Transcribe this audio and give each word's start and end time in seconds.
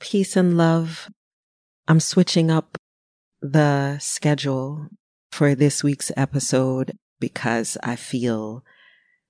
Peace 0.00 0.34
and 0.34 0.56
love. 0.56 1.10
I'm 1.86 2.00
switching 2.00 2.50
up 2.50 2.78
the 3.42 3.98
schedule 3.98 4.88
for 5.30 5.54
this 5.54 5.84
week's 5.84 6.10
episode 6.16 6.96
because 7.20 7.76
I 7.82 7.96
feel 7.96 8.64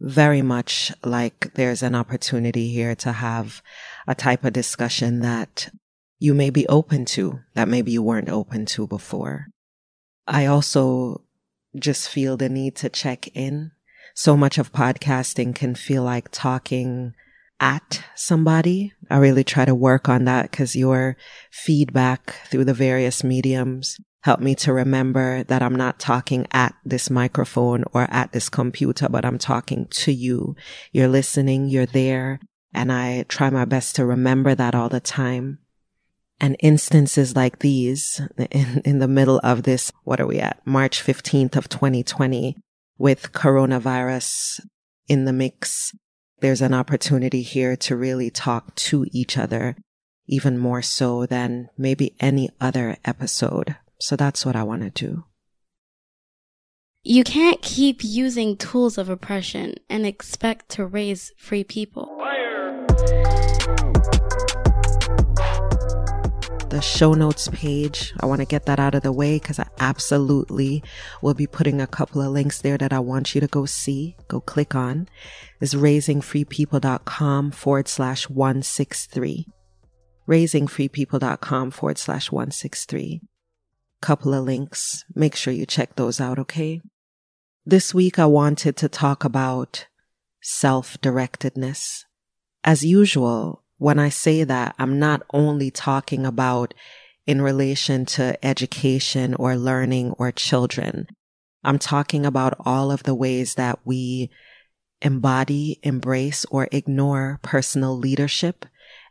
very 0.01 0.43
much 0.43 0.93
like 1.05 1.55
there's 1.55 1.83
an 1.83 1.97
opportunity 1.97 2.69
here 2.69 2.95
to 2.95 3.11
have 3.11 3.63
a 4.07 4.15
type 4.15 4.45
of 4.45 4.53
discussion 4.53 5.21
that 5.21 5.71
you 6.21 6.35
may 6.35 6.51
be 6.51 6.69
open 6.69 7.05
to 7.05 7.41
that 7.55 7.69
maybe 7.69 7.91
you 7.91 8.03
weren't 8.03 8.29
open 8.29 8.65
to 8.67 8.87
before. 8.87 9.49
I 10.29 10.47
also 10.47 11.23
just 11.77 12.09
feel 12.09 12.37
the 12.37 12.49
need 12.49 12.77
to 12.77 12.89
check 12.89 13.27
in. 13.35 13.73
So 14.15 14.37
much 14.37 14.57
of 14.57 14.73
podcasting 14.73 15.53
can 15.53 15.75
feel 15.75 16.05
like 16.05 16.29
talking 16.31 17.15
at 17.61 18.03
somebody. 18.17 18.93
I 19.11 19.19
really 19.19 19.45
try 19.45 19.65
to 19.65 19.75
work 19.75 20.09
on 20.09 20.25
that 20.25 20.51
because 20.51 20.75
your 20.75 21.17
feedback 21.53 22.35
through 22.47 22.65
the 22.65 22.75
various 22.75 23.23
mediums 23.23 23.97
help 24.23 24.41
me 24.41 24.55
to 24.55 24.73
remember 24.73 25.45
that 25.45 25.63
I'm 25.63 25.77
not 25.77 25.99
talking 25.99 26.47
at 26.53 26.75
this 26.85 27.09
microphone 27.11 27.85
or 27.93 28.07
at 28.11 28.33
this 28.33 28.49
computer, 28.49 29.09
but 29.09 29.25
I'm 29.25 29.39
talking 29.39 29.87
to 29.91 30.13
you. 30.13 30.57
You're 30.93 31.09
listening. 31.09 31.69
You're 31.69 31.87
there. 31.87 32.41
And 32.73 32.93
I 32.93 33.25
try 33.29 33.51
my 33.51 33.65
best 33.65 33.97
to 33.97 34.05
remember 34.05 34.55
that 34.55 34.75
all 34.75 34.89
the 34.89 35.01
time. 35.01 35.59
And 36.39 36.57
instances 36.61 37.37
like 37.37 37.59
these 37.59 38.21
in, 38.51 38.81
in 38.85 38.99
the 38.99 39.09
middle 39.09 39.41
of 39.43 39.65
this, 39.65 39.93
what 40.05 40.21
are 40.21 40.27
we 40.27 40.39
at? 40.39 40.67
March 40.67 41.03
15th 41.03 41.57
of 41.57 41.69
2020 41.69 42.57
with 42.97 43.33
coronavirus 43.33 44.61
in 45.09 45.25
the 45.25 45.33
mix 45.33 45.93
there's 46.41 46.63
an 46.63 46.75
opportunity 46.75 47.43
here 47.43 47.77
to 47.77 47.97
really 47.97 48.31
talk 48.31 48.75
to 48.75 49.07
each 49.13 49.37
other 49.39 49.77
even 50.27 50.57
more 50.57 50.81
so 50.81 51.27
than 51.27 51.69
maybe 51.77 52.15
any 52.21 52.51
other 52.61 52.97
episode. 53.05 53.77
So 53.99 54.17
that's 54.17 54.47
what 54.47 54.57
I 54.57 54.63
want 54.63 54.83
to 54.83 54.91
do. 54.91 55.25
You 57.03 57.25
can't 57.25 57.61
keep 57.63 58.05
using 58.05 58.57
tools 58.57 58.99
of 58.99 59.09
oppression 59.09 59.75
and 59.89 60.07
expect 60.07 60.69
to 60.71 60.85
raise 60.85 61.33
free 61.37 61.65
people. 61.65 62.17
The 66.71 66.81
show 66.81 67.15
notes 67.15 67.49
page. 67.49 68.15
I 68.21 68.27
want 68.27 68.41
to 68.41 68.47
get 68.47 68.67
that 68.67 68.79
out 68.79 68.95
of 68.95 69.03
the 69.03 69.13
way 69.13 69.39
because 69.39 69.59
I 69.59 69.67
absolutely 69.81 70.85
will 71.21 71.35
be 71.35 71.49
putting 71.49 71.81
a 71.81 71.87
couple 71.87 72.23
of 72.23 72.33
links 72.33 72.61
there 72.61 72.79
that 72.79 72.93
I 72.93 73.01
want 73.01 73.35
you 73.35 73.41
to 73.41 73.49
go 73.49 73.67
see, 73.67 74.17
go 74.29 74.41
click 74.41 74.75
on. 74.75 75.09
Is 75.61 75.75
raisingfreepeople.com 75.75 77.51
forward 77.51 77.89
slash 77.89 78.29
163. 78.31 79.47
Raisingfreepeople.com 80.29 81.71
forward 81.73 81.99
slash 81.99 82.31
163. 82.31 83.21
Couple 84.01 84.33
of 84.33 84.45
links. 84.45 85.05
Make 85.15 85.35
sure 85.35 85.53
you 85.53 85.67
check 85.67 85.97
those 85.97 86.21
out, 86.21 86.39
okay? 86.39 86.81
This 87.67 87.93
week 87.93 88.19
I 88.19 88.27
wanted 88.27 88.77
to 88.77 88.89
talk 88.89 89.25
about 89.25 89.87
self-directedness. 90.41 92.05
As 92.63 92.85
usual, 92.85 93.60
when 93.81 93.99
I 93.99 94.11
say 94.11 94.45
that, 94.45 94.75
I'm 94.79 94.99
not 94.99 95.23
only 95.33 95.71
talking 95.71 96.27
about 96.27 96.75
in 97.27 97.41
relation 97.41 98.05
to 98.05 98.45
education 98.45 99.35
or 99.35 99.57
learning 99.57 100.13
or 100.19 100.31
children. 100.31 101.07
I'm 101.65 101.79
talking 101.79 102.27
about 102.27 102.61
all 102.61 102.93
of 102.93 103.05
the 103.05 103.15
ways 103.15 103.55
that 103.55 103.79
we 103.87 104.31
embody, 105.01 105.81
embrace, 105.83 106.45
or 106.51 106.69
ignore 106.71 107.41
personal 107.43 107.97
leadership 107.97 108.67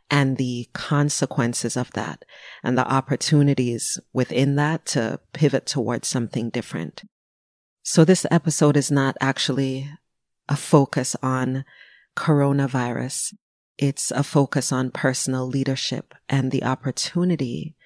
and 0.08 0.36
the 0.36 0.68
consequences 0.72 1.76
of 1.76 1.90
that 1.94 2.24
and 2.62 2.78
the 2.78 2.86
opportunities 2.86 3.98
within 4.12 4.54
that 4.54 4.86
to 4.86 5.18
pivot 5.32 5.66
towards 5.66 6.06
something 6.06 6.48
different. 6.48 7.02
So 7.82 8.04
this 8.04 8.24
episode 8.30 8.76
is 8.76 8.92
not 8.92 9.16
actually 9.20 9.90
a 10.48 10.54
focus 10.54 11.16
on 11.24 11.64
coronavirus. 12.16 13.34
It's 13.80 14.10
a 14.10 14.22
focus 14.22 14.72
on 14.72 14.90
personal 14.90 15.46
leadership 15.46 16.14
and 16.28 16.50
the 16.50 16.64
opportunity 16.64 17.76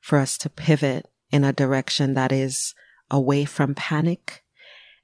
for 0.00 0.18
us 0.18 0.38
to 0.38 0.48
pivot 0.48 1.10
in 1.30 1.44
a 1.44 1.52
direction 1.52 2.14
that 2.14 2.32
is 2.32 2.74
away 3.10 3.44
from 3.44 3.74
panic 3.74 4.44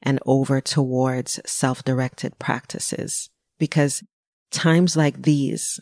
and 0.01 0.19
over 0.25 0.63
towards 0.63 1.39
self-directed 1.45 2.39
practices. 2.39 3.29
Because 3.59 4.03
times 4.51 4.97
like 4.97 5.21
these, 5.21 5.81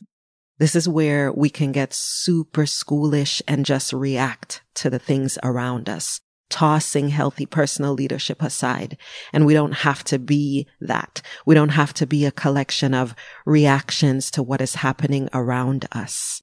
this 0.59 0.75
is 0.75 0.89
where 0.89 1.31
we 1.31 1.49
can 1.49 1.71
get 1.71 1.95
super 1.95 2.67
schoolish 2.67 3.41
and 3.47 3.65
just 3.65 3.93
react 3.93 4.63
to 4.75 4.91
the 4.91 4.99
things 4.99 5.39
around 5.45 5.89
us 5.89 6.21
tossing 6.49 7.09
healthy 7.09 7.47
personal 7.47 7.93
leadership 7.93 8.43
aside. 8.43 8.97
And 9.33 9.47
we 9.47 9.55
don't 9.55 9.73
have 9.73 10.05
to 10.05 10.19
be 10.19 10.67
that. 10.81 11.23
We 11.45 11.55
don't 11.55 11.71
have 11.71 11.93
to 11.95 12.07
be 12.07 12.25
a 12.25 12.31
collection 12.31 12.95
of 12.95 13.15
reactions 13.45 14.31
to 14.33 14.43
what 14.43 14.61
is 14.61 14.77
happening 14.77 15.29
around 15.33 15.87
us. 15.93 16.43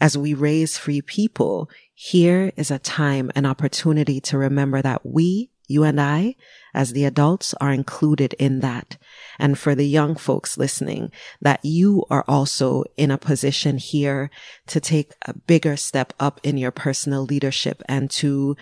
As 0.00 0.16
we 0.16 0.32
raise 0.34 0.78
free 0.78 1.02
people, 1.02 1.68
here 1.94 2.52
is 2.56 2.70
a 2.70 2.78
time, 2.78 3.32
an 3.34 3.46
opportunity 3.46 4.20
to 4.22 4.38
remember 4.38 4.80
that 4.80 5.04
we, 5.04 5.50
you 5.66 5.82
and 5.82 6.00
I, 6.00 6.36
as 6.72 6.92
the 6.92 7.04
adults 7.04 7.54
are 7.60 7.72
included 7.72 8.34
in 8.34 8.60
that. 8.60 8.96
And 9.38 9.58
for 9.58 9.74
the 9.74 9.86
young 9.86 10.14
folks 10.14 10.56
listening, 10.56 11.10
that 11.40 11.64
you 11.64 12.04
are 12.10 12.24
also 12.28 12.84
in 12.96 13.10
a 13.10 13.18
position 13.18 13.78
here 13.78 14.30
to 14.68 14.80
take 14.80 15.12
a 15.22 15.34
bigger 15.34 15.76
step 15.76 16.12
up 16.20 16.40
in 16.44 16.56
your 16.56 16.70
personal 16.70 17.24
leadership 17.24 17.82
and 17.88 18.10
to 18.12 18.56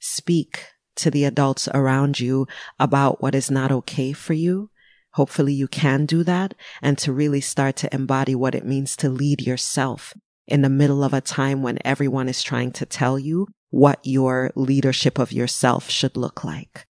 speak 0.00 0.64
to 0.96 1.10
the 1.10 1.24
adults 1.24 1.68
around 1.68 2.18
you 2.18 2.46
about 2.78 3.22
what 3.22 3.34
is 3.34 3.50
not 3.50 3.70
okay 3.70 4.12
for 4.12 4.32
you. 4.32 4.70
Hopefully 5.14 5.52
you 5.52 5.66
can 5.66 6.06
do 6.06 6.22
that 6.24 6.54
and 6.82 6.96
to 6.98 7.12
really 7.12 7.40
start 7.40 7.76
to 7.76 7.94
embody 7.94 8.34
what 8.34 8.54
it 8.54 8.64
means 8.64 8.96
to 8.96 9.08
lead 9.08 9.40
yourself 9.42 10.14
in 10.46 10.62
the 10.62 10.68
middle 10.68 11.02
of 11.02 11.14
a 11.14 11.20
time 11.20 11.62
when 11.62 11.78
everyone 11.84 12.28
is 12.28 12.42
trying 12.42 12.72
to 12.72 12.86
tell 12.86 13.18
you 13.18 13.46
what 13.70 14.00
your 14.02 14.50
leadership 14.54 15.18
of 15.18 15.32
yourself 15.32 15.88
should 15.88 16.16
look 16.16 16.44
like. 16.44 16.86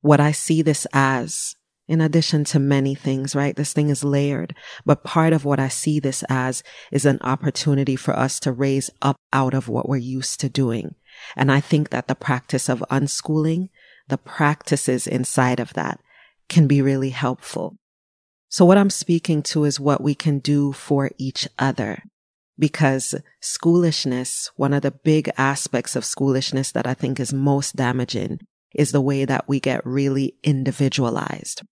What 0.00 0.20
I 0.20 0.32
see 0.32 0.62
this 0.62 0.86
as, 0.92 1.54
in 1.88 2.00
addition 2.00 2.44
to 2.44 2.58
many 2.58 2.94
things, 2.94 3.34
right? 3.34 3.56
This 3.56 3.72
thing 3.72 3.88
is 3.88 4.04
layered, 4.04 4.54
but 4.86 5.04
part 5.04 5.32
of 5.32 5.44
what 5.44 5.58
I 5.58 5.68
see 5.68 5.98
this 5.98 6.22
as 6.28 6.62
is 6.92 7.04
an 7.04 7.18
opportunity 7.22 7.96
for 7.96 8.14
us 8.16 8.38
to 8.40 8.52
raise 8.52 8.90
up 9.02 9.16
out 9.32 9.54
of 9.54 9.68
what 9.68 9.88
we're 9.88 9.96
used 9.96 10.40
to 10.40 10.48
doing 10.48 10.94
and 11.36 11.50
I 11.50 11.60
think 11.60 11.90
that 11.90 12.08
the 12.08 12.14
practice 12.14 12.68
of 12.68 12.84
unschooling, 12.90 13.68
the 14.08 14.18
practices 14.18 15.06
inside 15.06 15.60
of 15.60 15.72
that 15.74 16.00
can 16.48 16.66
be 16.66 16.82
really 16.82 17.10
helpful. 17.10 17.76
So 18.48 18.64
what 18.64 18.78
I'm 18.78 18.90
speaking 18.90 19.42
to 19.44 19.64
is 19.64 19.78
what 19.78 20.02
we 20.02 20.14
can 20.14 20.40
do 20.40 20.72
for 20.72 21.10
each 21.18 21.48
other. 21.58 22.02
Because 22.58 23.14
schoolishness, 23.40 24.50
one 24.56 24.74
of 24.74 24.82
the 24.82 24.90
big 24.90 25.30
aspects 25.38 25.96
of 25.96 26.04
schoolishness 26.04 26.72
that 26.72 26.86
I 26.86 26.94
think 26.94 27.18
is 27.20 27.32
most 27.32 27.76
damaging 27.76 28.40
is 28.74 28.92
the 28.92 29.00
way 29.00 29.24
that 29.24 29.48
we 29.48 29.60
get 29.60 29.86
really 29.86 30.34
individualized. 30.42 31.62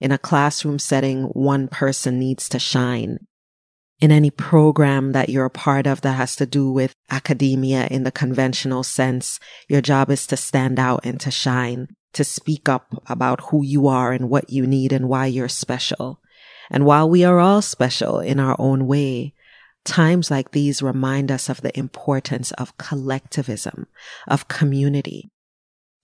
In 0.00 0.12
a 0.12 0.18
classroom 0.18 0.78
setting, 0.78 1.24
one 1.24 1.66
person 1.66 2.18
needs 2.18 2.48
to 2.50 2.58
shine 2.58 3.26
in 4.00 4.12
any 4.12 4.30
program 4.30 5.12
that 5.12 5.28
you're 5.28 5.46
a 5.46 5.50
part 5.50 5.86
of 5.86 6.02
that 6.02 6.12
has 6.12 6.36
to 6.36 6.46
do 6.46 6.70
with 6.70 6.94
academia 7.10 7.86
in 7.90 8.04
the 8.04 8.12
conventional 8.12 8.82
sense. 8.82 9.40
Your 9.68 9.80
job 9.80 10.10
is 10.10 10.26
to 10.28 10.36
stand 10.36 10.78
out 10.78 11.04
and 11.04 11.20
to 11.20 11.30
shine, 11.30 11.88
to 12.12 12.22
speak 12.22 12.68
up 12.68 13.02
about 13.06 13.50
who 13.50 13.64
you 13.64 13.88
are 13.88 14.12
and 14.12 14.30
what 14.30 14.50
you 14.50 14.66
need 14.66 14.92
and 14.92 15.08
why 15.08 15.26
you're 15.26 15.48
special. 15.48 16.20
And 16.70 16.84
while 16.84 17.08
we 17.08 17.24
are 17.24 17.40
all 17.40 17.62
special 17.62 18.20
in 18.20 18.38
our 18.38 18.54
own 18.58 18.86
way, 18.86 19.34
times 19.84 20.30
like 20.30 20.52
these 20.52 20.82
remind 20.82 21.32
us 21.32 21.48
of 21.48 21.62
the 21.62 21.76
importance 21.76 22.52
of 22.52 22.76
collectivism, 22.78 23.86
of 24.28 24.48
community, 24.48 25.30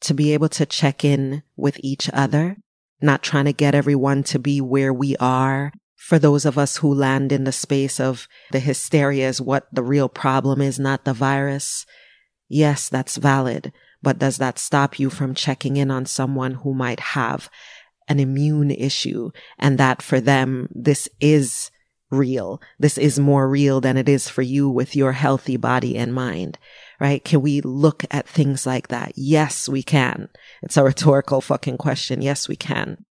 to 0.00 0.14
be 0.14 0.32
able 0.32 0.48
to 0.48 0.66
check 0.66 1.04
in 1.04 1.42
with 1.56 1.78
each 1.80 2.10
other, 2.12 2.56
not 3.00 3.22
trying 3.22 3.44
to 3.44 3.52
get 3.52 3.74
everyone 3.74 4.22
to 4.24 4.38
be 4.38 4.60
where 4.60 4.92
we 4.92 5.16
are 5.18 5.72
for 6.04 6.18
those 6.18 6.44
of 6.44 6.58
us 6.58 6.76
who 6.76 6.92
land 6.92 7.32
in 7.32 7.44
the 7.44 7.50
space 7.50 7.98
of 7.98 8.28
the 8.52 8.58
hysteria 8.58 9.26
is 9.26 9.40
what 9.40 9.66
the 9.72 9.82
real 9.82 10.10
problem 10.10 10.60
is, 10.60 10.78
not 10.78 11.06
the 11.06 11.14
virus. 11.14 11.86
Yes, 12.46 12.90
that's 12.90 13.16
valid. 13.16 13.72
But 14.02 14.18
does 14.18 14.36
that 14.36 14.58
stop 14.58 14.98
you 14.98 15.08
from 15.08 15.34
checking 15.34 15.78
in 15.78 15.90
on 15.90 16.04
someone 16.04 16.56
who 16.56 16.74
might 16.74 17.00
have 17.00 17.48
an 18.06 18.20
immune 18.20 18.70
issue 18.70 19.30
and 19.58 19.78
that 19.78 20.02
for 20.02 20.20
them, 20.20 20.68
this 20.74 21.08
is 21.20 21.70
real. 22.10 22.60
This 22.78 22.98
is 22.98 23.18
more 23.18 23.48
real 23.48 23.80
than 23.80 23.96
it 23.96 24.06
is 24.06 24.28
for 24.28 24.42
you 24.42 24.68
with 24.68 24.94
your 24.94 25.12
healthy 25.12 25.56
body 25.56 25.96
and 25.96 26.12
mind, 26.12 26.58
right? 27.00 27.24
Can 27.24 27.40
we 27.40 27.62
look 27.62 28.04
at 28.10 28.28
things 28.28 28.66
like 28.66 28.88
that? 28.88 29.12
Yes, 29.16 29.70
we 29.70 29.82
can. 29.82 30.28
It's 30.62 30.76
a 30.76 30.84
rhetorical 30.84 31.40
fucking 31.40 31.78
question. 31.78 32.20
Yes, 32.20 32.46
we 32.46 32.56
can. 32.56 33.06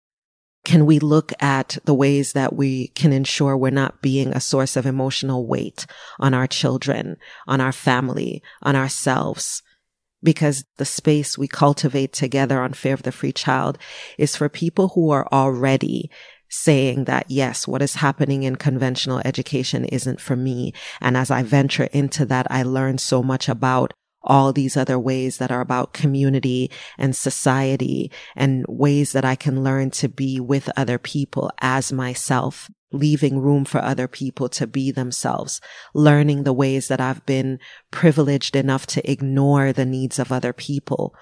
Can 0.64 0.86
we 0.86 0.98
look 0.98 1.32
at 1.40 1.78
the 1.84 1.94
ways 1.94 2.34
that 2.34 2.54
we 2.54 2.88
can 2.88 3.12
ensure 3.12 3.56
we're 3.56 3.70
not 3.70 4.00
being 4.00 4.28
a 4.28 4.40
source 4.40 4.76
of 4.76 4.86
emotional 4.86 5.46
weight 5.46 5.86
on 6.20 6.34
our 6.34 6.46
children, 6.46 7.16
on 7.46 7.60
our 7.60 7.72
family, 7.72 8.42
on 8.62 8.76
ourselves? 8.76 9.62
Because 10.22 10.64
the 10.76 10.84
space 10.84 11.36
we 11.36 11.48
cultivate 11.48 12.12
together 12.12 12.60
on 12.60 12.74
Fare 12.74 12.94
of 12.94 13.02
the 13.02 13.10
Free 13.10 13.32
Child 13.32 13.76
is 14.18 14.36
for 14.36 14.48
people 14.48 14.90
who 14.90 15.10
are 15.10 15.26
already 15.32 16.08
saying 16.48 17.04
that 17.04 17.30
yes, 17.30 17.66
what 17.66 17.82
is 17.82 17.94
happening 17.96 18.42
in 18.42 18.56
conventional 18.56 19.22
education 19.24 19.84
isn't 19.86 20.20
for 20.20 20.36
me. 20.36 20.72
And 21.00 21.16
as 21.16 21.30
I 21.30 21.42
venture 21.42 21.88
into 21.92 22.26
that, 22.26 22.46
I 22.50 22.62
learn 22.62 22.98
so 22.98 23.22
much 23.22 23.48
about 23.48 23.94
all 24.24 24.52
these 24.52 24.76
other 24.76 24.98
ways 24.98 25.38
that 25.38 25.50
are 25.50 25.60
about 25.60 25.92
community 25.92 26.70
and 26.98 27.14
society 27.16 28.10
and 28.36 28.64
ways 28.68 29.12
that 29.12 29.24
I 29.24 29.34
can 29.34 29.62
learn 29.62 29.90
to 29.92 30.08
be 30.08 30.40
with 30.40 30.70
other 30.76 30.98
people 30.98 31.50
as 31.60 31.92
myself, 31.92 32.70
leaving 32.92 33.40
room 33.40 33.64
for 33.64 33.82
other 33.82 34.08
people 34.08 34.48
to 34.50 34.66
be 34.66 34.90
themselves, 34.90 35.60
learning 35.94 36.44
the 36.44 36.52
ways 36.52 36.88
that 36.88 37.00
I've 37.00 37.24
been 37.26 37.58
privileged 37.90 38.54
enough 38.54 38.86
to 38.88 39.10
ignore 39.10 39.72
the 39.72 39.86
needs 39.86 40.18
of 40.18 40.30
other 40.30 40.52
people 40.52 41.14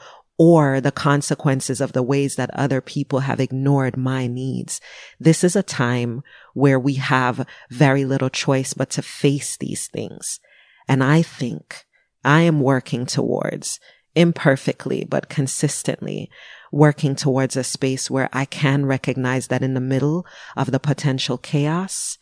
or 0.43 0.81
the 0.81 0.91
consequences 0.91 1.83
of 1.83 1.93
the 1.93 2.03
ways 2.03 2.37
that 2.37 2.49
other 2.55 2.81
people 2.81 3.21
have 3.21 3.41
ignored 3.41 3.95
my 3.95 4.27
needs. 4.27 4.81
This 5.19 5.45
is 5.45 5.55
a 5.55 5.63
time 5.63 6.23
where 6.55 6.81
we 6.81 6.95
have 6.95 7.47
very 7.71 8.07
little 8.07 8.31
choice 8.31 8.73
but 8.73 8.89
to 8.89 9.03
face 9.03 9.59
these 9.59 9.87
things. 9.89 10.41
And 10.89 11.05
I 11.05 11.21
think 11.21 11.85
I 12.25 12.43
am 12.43 12.61
working 12.61 13.07
towards 13.07 13.79
imperfectly, 14.15 15.05
but 15.05 15.29
consistently 15.29 16.31
working 16.73 17.15
towards 17.15 17.57
a 17.57 17.65
space 17.65 18.11
where 18.11 18.29
I 18.33 18.45
can 18.45 18.87
recognize 18.87 19.49
that 19.49 19.63
in 19.63 19.75
the 19.75 19.81
middle 19.81 20.27
of 20.57 20.71
the 20.71 20.81
potential 20.81 21.39
chaos 21.39 22.19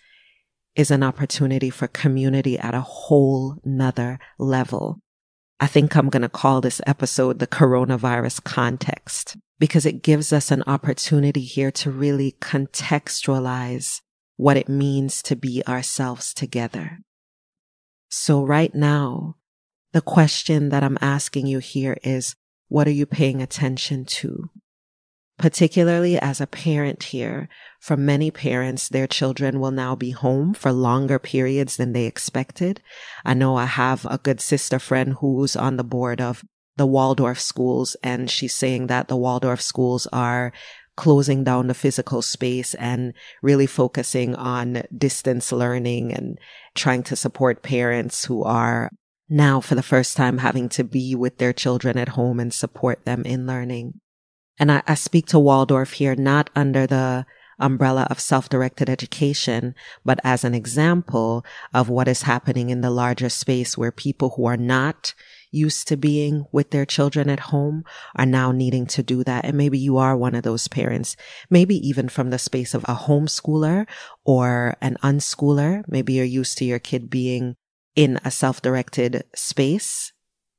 is 0.75 0.91
an 0.91 1.03
opportunity 1.03 1.71
for 1.71 1.89
community 1.89 2.59
at 2.59 2.75
a 2.75 2.81
whole 2.81 3.57
nother 3.65 4.19
level. 4.39 5.01
I 5.61 5.67
think 5.67 5.97
I'm 5.97 6.09
going 6.09 6.23
to 6.23 6.29
call 6.29 6.61
this 6.61 6.81
episode 6.87 7.41
the 7.41 7.47
coronavirus 7.47 8.45
context 8.45 9.37
because 9.59 9.85
it 9.85 10.05
gives 10.05 10.33
us 10.33 10.53
an 10.53 10.63
opportunity 10.67 11.43
here 11.43 11.73
to 11.73 11.91
really 11.91 12.37
contextualize 12.41 14.01
what 14.37 14.57
it 14.57 14.69
means 14.69 15.21
to 15.23 15.35
be 15.35 15.65
ourselves 15.67 16.33
together. 16.33 16.99
So 18.09 18.45
right 18.45 18.73
now, 18.73 19.35
the 19.93 20.01
question 20.01 20.69
that 20.69 20.83
I'm 20.83 20.99
asking 21.01 21.47
you 21.47 21.59
here 21.59 21.97
is, 22.03 22.35
what 22.69 22.87
are 22.87 22.93
you 22.93 23.07
paying 23.07 23.41
attention 23.41 24.05
to? 24.05 24.51
Particularly 25.39 26.19
as 26.19 26.41
a 26.41 26.47
parent 26.47 27.05
here, 27.05 27.49
for 27.81 27.97
many 27.97 28.31
parents, 28.31 28.89
their 28.89 29.07
children 29.07 29.61
will 29.61 29.71
now 29.71 29.95
be 29.95 30.11
home 30.11 30.53
for 30.53 30.73
longer 30.73 31.19
periods 31.19 31.77
than 31.77 31.93
they 31.93 32.07
expected. 32.07 32.83
I 33.25 33.35
know 33.35 33.57
I 33.57 33.67
have 33.67 34.05
a 34.07 34.19
good 34.19 34.41
sister 34.41 34.79
friend 34.79 35.15
who's 35.21 35.55
on 35.55 35.77
the 35.77 35.85
board 35.85 36.21
of 36.21 36.45
the 36.77 36.87
Waldorf 36.87 37.41
schools, 37.41 37.97
and 38.03 38.29
she's 38.31 38.55
saying 38.55 38.89
that 38.89 39.09
the 39.09 39.17
Waldorf 39.17 39.61
schools 39.61 40.07
are 40.13 40.53
closing 40.97 41.45
down 41.45 41.69
the 41.69 41.75
physical 41.75 42.21
space 42.21 42.75
and 42.75 43.15
really 43.41 43.67
focusing 43.67 44.35
on 44.35 44.83
distance 44.97 45.53
learning 45.53 46.13
and 46.13 46.37
trying 46.75 47.05
to 47.05 47.15
support 47.15 47.63
parents 47.63 48.25
who 48.25 48.43
are 48.43 48.91
now 49.29 49.61
for 49.61 49.75
the 49.75 49.83
first 49.83 50.17
time 50.17 50.39
having 50.39 50.69
to 50.71 50.85
be 50.85 51.15
with 51.15 51.39
their 51.39 51.53
children 51.53 51.99
at 51.99 52.11
home 52.11 52.41
and 52.41 52.53
support 52.53 53.05
them 53.05 53.23
in 53.25 53.47
learning. 53.47 54.01
And 54.59 54.73
I, 54.73 54.83
I 54.87 54.95
speak 54.95 55.27
to 55.27 55.39
Waldorf 55.39 55.93
here 55.93 56.17
not 56.17 56.51
under 56.57 56.87
the 56.87 57.27
umbrella 57.61 58.07
of 58.09 58.21
self-directed 58.21 58.89
education, 58.89 59.75
but 60.05 60.21
as 60.23 60.45
an 60.45 60.55
example 60.55 61.45
of 61.75 61.89
what 61.89 62.09
is 62.09 62.23
happening 62.23 62.71
in 62.71 62.81
the 62.81 62.91
larger 62.91 63.29
space 63.29 63.77
where 63.77 63.93
people 63.93 64.31
who 64.37 64.47
are 64.47 64.57
not 64.57 65.15
used 65.51 65.89
to 65.89 65.97
being 65.97 66.45
with 66.53 66.71
their 66.71 66.85
children 66.85 67.29
at 67.31 67.41
home 67.41 67.83
are 68.15 68.27
now 68.27 68.53
needing 68.53 68.87
to 68.87 69.03
do 69.03 69.25
that. 69.25 69.45
And 69.45 69.57
maybe 69.57 69.79
you 69.79 69.97
are 69.97 70.17
one 70.17 70.35
of 70.35 70.43
those 70.43 70.69
parents, 70.69 71.17
maybe 71.51 71.77
even 71.77 72.09
from 72.09 72.31
the 72.31 72.39
space 72.39 72.75
of 72.75 72.85
a 72.85 72.95
homeschooler 72.95 73.87
or 74.25 74.77
an 74.81 74.97
unschooler. 75.03 75.83
Maybe 75.89 76.15
you're 76.15 76.25
used 76.25 76.59
to 76.59 76.65
your 76.65 76.79
kid 76.79 77.11
being 77.11 77.57
in 77.99 78.21
a 78.25 78.31
self-directed 78.31 79.25
space 79.35 80.13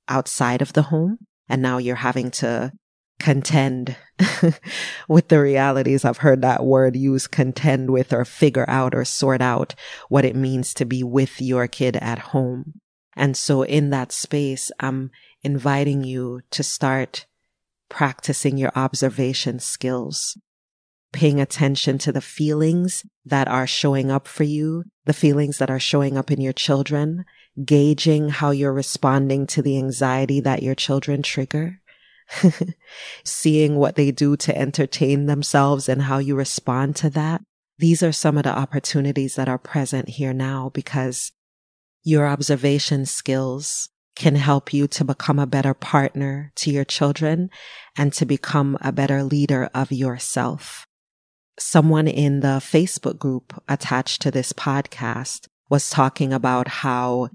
outside 0.09 0.61
of 0.61 0.73
the 0.73 0.81
home. 0.81 1.17
And 1.47 1.61
now 1.61 1.77
you're 1.77 1.95
having 1.95 2.31
to 2.31 2.73
contend 3.17 3.95
with 5.07 5.29
the 5.29 5.39
realities. 5.39 6.03
I've 6.03 6.17
heard 6.17 6.41
that 6.41 6.65
word 6.65 6.97
used 6.97 7.31
contend 7.31 7.91
with 7.91 8.11
or 8.11 8.25
figure 8.25 8.65
out 8.69 8.93
or 8.93 9.05
sort 9.05 9.41
out 9.41 9.73
what 10.09 10.25
it 10.25 10.35
means 10.35 10.73
to 10.73 10.85
be 10.85 11.01
with 11.01 11.41
your 11.41 11.65
kid 11.69 11.95
at 11.95 12.19
home. 12.19 12.81
And 13.15 13.37
so 13.37 13.63
in 13.63 13.89
that 13.91 14.11
space, 14.11 14.69
I'm 14.81 15.09
inviting 15.41 16.03
you 16.03 16.41
to 16.51 16.61
start 16.61 17.25
practicing 17.87 18.57
your 18.57 18.73
observation 18.75 19.59
skills 19.59 20.37
paying 21.11 21.39
attention 21.39 21.97
to 21.97 22.11
the 22.11 22.21
feelings 22.21 23.05
that 23.25 23.47
are 23.47 23.67
showing 23.67 24.11
up 24.11 24.27
for 24.27 24.43
you, 24.43 24.83
the 25.05 25.13
feelings 25.13 25.57
that 25.57 25.69
are 25.69 25.79
showing 25.79 26.17
up 26.17 26.29
in 26.31 26.39
your 26.39 26.53
children, 26.53 27.25
gauging 27.65 28.29
how 28.29 28.51
you're 28.51 28.73
responding 28.73 29.47
to 29.47 29.61
the 29.61 29.77
anxiety 29.77 30.39
that 30.39 30.63
your 30.63 30.75
children 30.75 31.21
trigger, 31.23 31.81
seeing 33.23 33.75
what 33.75 33.95
they 33.95 34.11
do 34.11 34.37
to 34.37 34.55
entertain 34.57 35.25
themselves 35.25 35.89
and 35.89 36.03
how 36.03 36.19
you 36.19 36.35
respond 36.35 36.95
to 36.95 37.09
that. 37.09 37.41
These 37.79 38.03
are 38.03 38.11
some 38.11 38.37
of 38.37 38.43
the 38.43 38.57
opportunities 38.57 39.35
that 39.35 39.49
are 39.49 39.57
present 39.57 40.09
here 40.09 40.33
now 40.33 40.69
because 40.73 41.31
your 42.03 42.27
observation 42.27 43.05
skills 43.05 43.89
can 44.15 44.35
help 44.35 44.73
you 44.73 44.85
to 44.85 45.05
become 45.05 45.39
a 45.39 45.47
better 45.47 45.73
partner 45.73 46.51
to 46.55 46.71
your 46.71 46.83
children 46.83 47.49
and 47.97 48.11
to 48.13 48.25
become 48.25 48.77
a 48.81 48.91
better 48.91 49.23
leader 49.23 49.69
of 49.73 49.91
yourself 49.91 50.85
someone 51.59 52.07
in 52.07 52.39
the 52.39 52.59
Facebook 52.59 53.17
group 53.17 53.53
attached 53.67 54.21
to 54.21 54.31
this 54.31 54.53
podcast 54.53 55.47
was 55.69 55.89
talking 55.89 56.33
about 56.33 56.67
how 56.67 57.29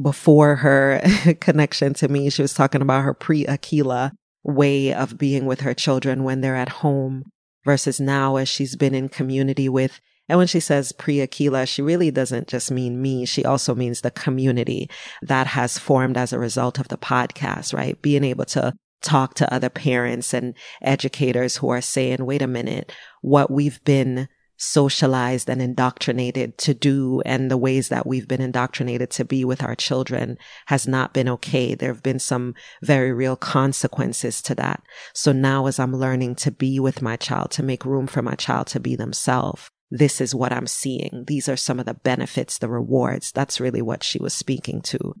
before 0.00 0.56
her 0.56 1.00
connection 1.40 1.94
to 1.94 2.08
me, 2.08 2.30
she 2.30 2.42
was 2.42 2.54
talking 2.54 2.82
about 2.82 3.02
her 3.02 3.14
pre 3.14 3.44
Akilah 3.44 4.12
way 4.42 4.94
of 4.94 5.18
being 5.18 5.46
with 5.46 5.60
her 5.60 5.74
children 5.74 6.24
when 6.24 6.40
they're 6.40 6.56
at 6.56 6.68
home 6.68 7.24
versus 7.64 8.00
now 8.00 8.36
as 8.36 8.48
she's 8.48 8.76
been 8.76 8.94
in 8.94 9.08
community 9.08 9.68
with. 9.68 10.00
And 10.28 10.38
when 10.38 10.46
she 10.46 10.60
says 10.60 10.92
pre 10.92 11.16
Akilah, 11.16 11.68
she 11.68 11.82
really 11.82 12.10
doesn't 12.10 12.48
just 12.48 12.70
mean 12.70 13.02
me. 13.02 13.26
She 13.26 13.44
also 13.44 13.74
means 13.74 14.00
the 14.00 14.10
community 14.10 14.88
that 15.22 15.48
has 15.48 15.78
formed 15.78 16.16
as 16.16 16.32
a 16.32 16.38
result 16.38 16.78
of 16.78 16.88
the 16.88 16.96
podcast, 16.98 17.74
right? 17.74 18.00
Being 18.00 18.24
able 18.24 18.44
to 18.46 18.72
talk 19.02 19.34
to 19.34 19.52
other 19.52 19.70
parents 19.70 20.34
and 20.34 20.54
educators 20.82 21.56
who 21.56 21.68
are 21.70 21.80
saying, 21.80 22.24
wait 22.24 22.42
a 22.42 22.46
minute, 22.46 22.92
what 23.22 23.50
we've 23.50 23.82
been 23.84 24.28
socialized 24.62 25.48
and 25.48 25.62
indoctrinated 25.62 26.58
to 26.58 26.74
do 26.74 27.22
and 27.24 27.50
the 27.50 27.56
ways 27.56 27.88
that 27.88 28.06
we've 28.06 28.28
been 28.28 28.42
indoctrinated 28.42 29.10
to 29.10 29.24
be 29.24 29.42
with 29.42 29.62
our 29.62 29.74
children 29.74 30.36
has 30.66 30.86
not 30.86 31.14
been 31.14 31.30
okay. 31.30 31.74
There 31.74 31.92
have 31.92 32.02
been 32.02 32.18
some 32.18 32.54
very 32.82 33.10
real 33.10 33.36
consequences 33.36 34.42
to 34.42 34.54
that. 34.56 34.82
So 35.14 35.32
now 35.32 35.64
as 35.64 35.78
I'm 35.78 35.96
learning 35.96 36.34
to 36.36 36.50
be 36.50 36.78
with 36.78 37.00
my 37.00 37.16
child, 37.16 37.50
to 37.52 37.62
make 37.62 37.86
room 37.86 38.06
for 38.06 38.20
my 38.20 38.34
child 38.34 38.66
to 38.68 38.80
be 38.80 38.96
themselves, 38.96 39.70
this 39.90 40.20
is 40.20 40.34
what 40.34 40.52
I'm 40.52 40.66
seeing. 40.66 41.24
These 41.26 41.48
are 41.48 41.56
some 41.56 41.80
of 41.80 41.86
the 41.86 41.94
benefits, 41.94 42.58
the 42.58 42.68
rewards. 42.68 43.32
That's 43.32 43.60
really 43.60 43.82
what 43.82 44.04
she 44.04 44.18
was 44.18 44.34
speaking 44.34 44.82
to. 44.82 45.14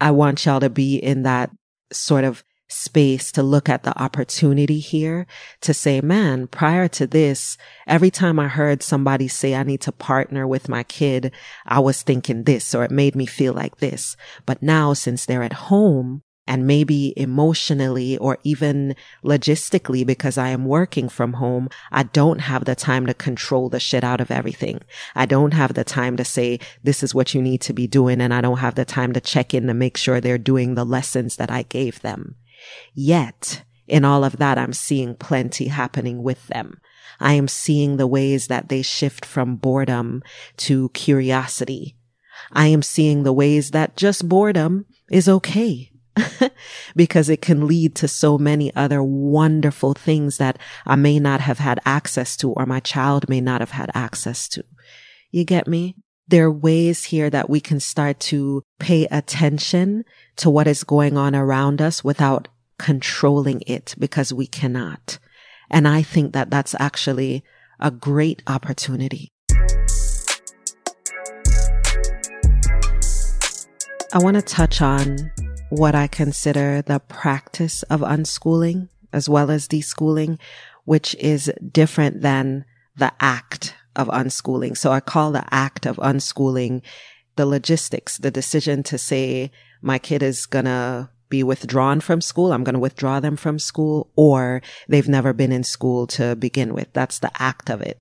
I 0.00 0.10
want 0.10 0.46
y'all 0.46 0.60
to 0.60 0.70
be 0.70 0.96
in 0.96 1.22
that 1.24 1.50
sort 1.92 2.24
of 2.24 2.42
space 2.68 3.30
to 3.32 3.42
look 3.42 3.68
at 3.68 3.82
the 3.82 3.96
opportunity 4.00 4.78
here 4.78 5.26
to 5.60 5.74
say, 5.74 6.00
man, 6.00 6.46
prior 6.46 6.88
to 6.88 7.06
this, 7.06 7.56
every 7.86 8.10
time 8.10 8.38
I 8.38 8.48
heard 8.48 8.82
somebody 8.82 9.28
say 9.28 9.54
I 9.54 9.62
need 9.62 9.80
to 9.82 9.92
partner 9.92 10.46
with 10.46 10.68
my 10.68 10.82
kid, 10.82 11.32
I 11.66 11.80
was 11.80 12.02
thinking 12.02 12.44
this 12.44 12.74
or 12.74 12.84
it 12.84 12.90
made 12.90 13.14
me 13.14 13.26
feel 13.26 13.52
like 13.52 13.78
this. 13.78 14.16
But 14.46 14.62
now 14.62 14.92
since 14.92 15.26
they're 15.26 15.42
at 15.42 15.52
home, 15.52 16.22
and 16.46 16.66
maybe 16.66 17.14
emotionally 17.16 18.18
or 18.18 18.38
even 18.44 18.94
logistically 19.24 20.06
because 20.06 20.36
I 20.36 20.48
am 20.48 20.66
working 20.66 21.08
from 21.08 21.34
home, 21.34 21.68
I 21.90 22.02
don't 22.02 22.40
have 22.40 22.64
the 22.64 22.74
time 22.74 23.06
to 23.06 23.14
control 23.14 23.68
the 23.68 23.80
shit 23.80 24.04
out 24.04 24.20
of 24.20 24.30
everything. 24.30 24.80
I 25.14 25.26
don't 25.26 25.54
have 25.54 25.74
the 25.74 25.84
time 25.84 26.16
to 26.18 26.24
say, 26.24 26.60
this 26.82 27.02
is 27.02 27.14
what 27.14 27.34
you 27.34 27.40
need 27.40 27.62
to 27.62 27.72
be 27.72 27.86
doing. 27.86 28.20
And 28.20 28.34
I 28.34 28.40
don't 28.40 28.58
have 28.58 28.74
the 28.74 28.84
time 28.84 29.12
to 29.14 29.20
check 29.20 29.54
in 29.54 29.66
to 29.68 29.74
make 29.74 29.96
sure 29.96 30.20
they're 30.20 30.38
doing 30.38 30.74
the 30.74 30.84
lessons 30.84 31.36
that 31.36 31.50
I 31.50 31.62
gave 31.62 32.02
them. 32.02 32.36
Yet, 32.94 33.64
in 33.86 34.04
all 34.04 34.24
of 34.24 34.38
that, 34.38 34.58
I'm 34.58 34.72
seeing 34.72 35.14
plenty 35.14 35.68
happening 35.68 36.22
with 36.22 36.46
them. 36.48 36.80
I 37.20 37.34
am 37.34 37.48
seeing 37.48 37.96
the 37.96 38.06
ways 38.06 38.48
that 38.48 38.68
they 38.68 38.82
shift 38.82 39.24
from 39.24 39.56
boredom 39.56 40.22
to 40.58 40.88
curiosity. 40.90 41.96
I 42.52 42.66
am 42.66 42.82
seeing 42.82 43.22
the 43.22 43.32
ways 43.32 43.70
that 43.70 43.96
just 43.96 44.28
boredom 44.28 44.86
is 45.10 45.28
okay. 45.28 45.90
because 46.96 47.28
it 47.28 47.42
can 47.42 47.66
lead 47.66 47.94
to 47.96 48.06
so 48.06 48.38
many 48.38 48.74
other 48.74 49.02
wonderful 49.02 49.94
things 49.94 50.38
that 50.38 50.58
I 50.86 50.94
may 50.94 51.18
not 51.18 51.40
have 51.40 51.58
had 51.58 51.80
access 51.84 52.36
to 52.38 52.52
or 52.52 52.66
my 52.66 52.80
child 52.80 53.28
may 53.28 53.40
not 53.40 53.60
have 53.60 53.72
had 53.72 53.90
access 53.94 54.48
to. 54.50 54.64
You 55.30 55.44
get 55.44 55.66
me? 55.66 55.96
There 56.28 56.44
are 56.46 56.52
ways 56.52 57.04
here 57.04 57.30
that 57.30 57.50
we 57.50 57.60
can 57.60 57.80
start 57.80 58.20
to 58.20 58.62
pay 58.78 59.06
attention 59.06 60.04
to 60.36 60.48
what 60.48 60.66
is 60.66 60.84
going 60.84 61.18
on 61.18 61.34
around 61.34 61.82
us 61.82 62.02
without 62.02 62.48
controlling 62.78 63.62
it 63.66 63.94
because 63.98 64.32
we 64.32 64.46
cannot. 64.46 65.18
And 65.70 65.88
I 65.88 66.02
think 66.02 66.32
that 66.32 66.50
that's 66.50 66.74
actually 66.78 67.44
a 67.80 67.90
great 67.90 68.42
opportunity. 68.46 69.28
I 74.12 74.18
want 74.18 74.36
to 74.36 74.42
touch 74.42 74.80
on 74.80 75.32
what 75.70 75.94
I 75.94 76.06
consider 76.06 76.82
the 76.82 77.00
practice 77.00 77.82
of 77.84 78.00
unschooling 78.00 78.88
as 79.12 79.28
well 79.28 79.50
as 79.50 79.68
deschooling, 79.68 80.38
which 80.84 81.14
is 81.16 81.52
different 81.72 82.20
than 82.20 82.64
the 82.96 83.12
act 83.20 83.74
of 83.96 84.08
unschooling. 84.08 84.76
So 84.76 84.92
I 84.92 85.00
call 85.00 85.32
the 85.32 85.44
act 85.54 85.86
of 85.86 85.96
unschooling 85.96 86.82
the 87.36 87.46
logistics, 87.46 88.18
the 88.18 88.30
decision 88.30 88.82
to 88.84 88.98
say 88.98 89.50
my 89.82 89.98
kid 89.98 90.22
is 90.22 90.46
gonna 90.46 91.10
be 91.28 91.42
withdrawn 91.42 92.00
from 92.00 92.20
school. 92.20 92.52
I'm 92.52 92.64
going 92.64 92.74
to 92.74 92.80
withdraw 92.80 93.20
them 93.20 93.36
from 93.36 93.58
school 93.58 94.10
or 94.16 94.62
they've 94.88 95.08
never 95.08 95.32
been 95.32 95.52
in 95.52 95.64
school 95.64 96.06
to 96.08 96.36
begin 96.36 96.74
with. 96.74 96.92
That's 96.92 97.18
the 97.18 97.30
act 97.40 97.70
of 97.70 97.80
it. 97.80 97.98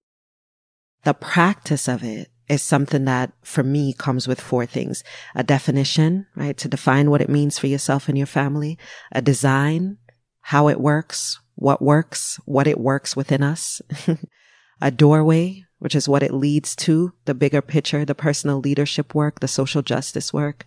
The 1.03 1.13
practice 1.13 1.87
of 1.87 2.03
it 2.03 2.29
is 2.49 2.61
something 2.61 3.05
that 3.05 3.31
for 3.41 3.63
me 3.63 3.93
comes 3.93 4.27
with 4.27 4.39
four 4.39 4.65
things. 4.65 5.03
A 5.35 5.43
definition, 5.43 6.27
right? 6.35 6.57
To 6.57 6.67
define 6.67 7.09
what 7.09 7.21
it 7.21 7.29
means 7.29 7.57
for 7.57 7.67
yourself 7.67 8.07
and 8.07 8.17
your 8.17 8.27
family. 8.27 8.77
A 9.11 9.21
design, 9.21 9.97
how 10.41 10.67
it 10.67 10.79
works, 10.79 11.39
what 11.55 11.81
works, 11.81 12.39
what 12.45 12.67
it 12.67 12.79
works 12.79 13.15
within 13.15 13.43
us. 13.43 13.81
a 14.81 14.91
doorway, 14.91 15.65
which 15.79 15.95
is 15.95 16.09
what 16.09 16.23
it 16.23 16.33
leads 16.33 16.75
to, 16.75 17.13
the 17.25 17.33
bigger 17.33 17.61
picture, 17.61 18.05
the 18.05 18.15
personal 18.15 18.59
leadership 18.59 19.13
work, 19.13 19.39
the 19.39 19.47
social 19.47 19.81
justice 19.81 20.33
work. 20.33 20.65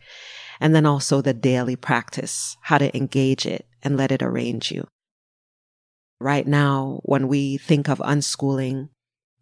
And 0.61 0.75
then 0.75 0.87
also 0.87 1.21
the 1.21 1.35
daily 1.35 1.77
practice, 1.77 2.57
how 2.63 2.79
to 2.79 2.97
engage 2.97 3.47
it 3.47 3.67
and 3.83 3.97
let 3.97 4.13
it 4.13 4.23
arrange 4.23 4.73
you. 4.73 4.87
Right 6.19 6.47
now, 6.47 7.01
when 7.03 7.29
we 7.29 7.59
think 7.59 7.89
of 7.89 7.99
unschooling, 7.99 8.89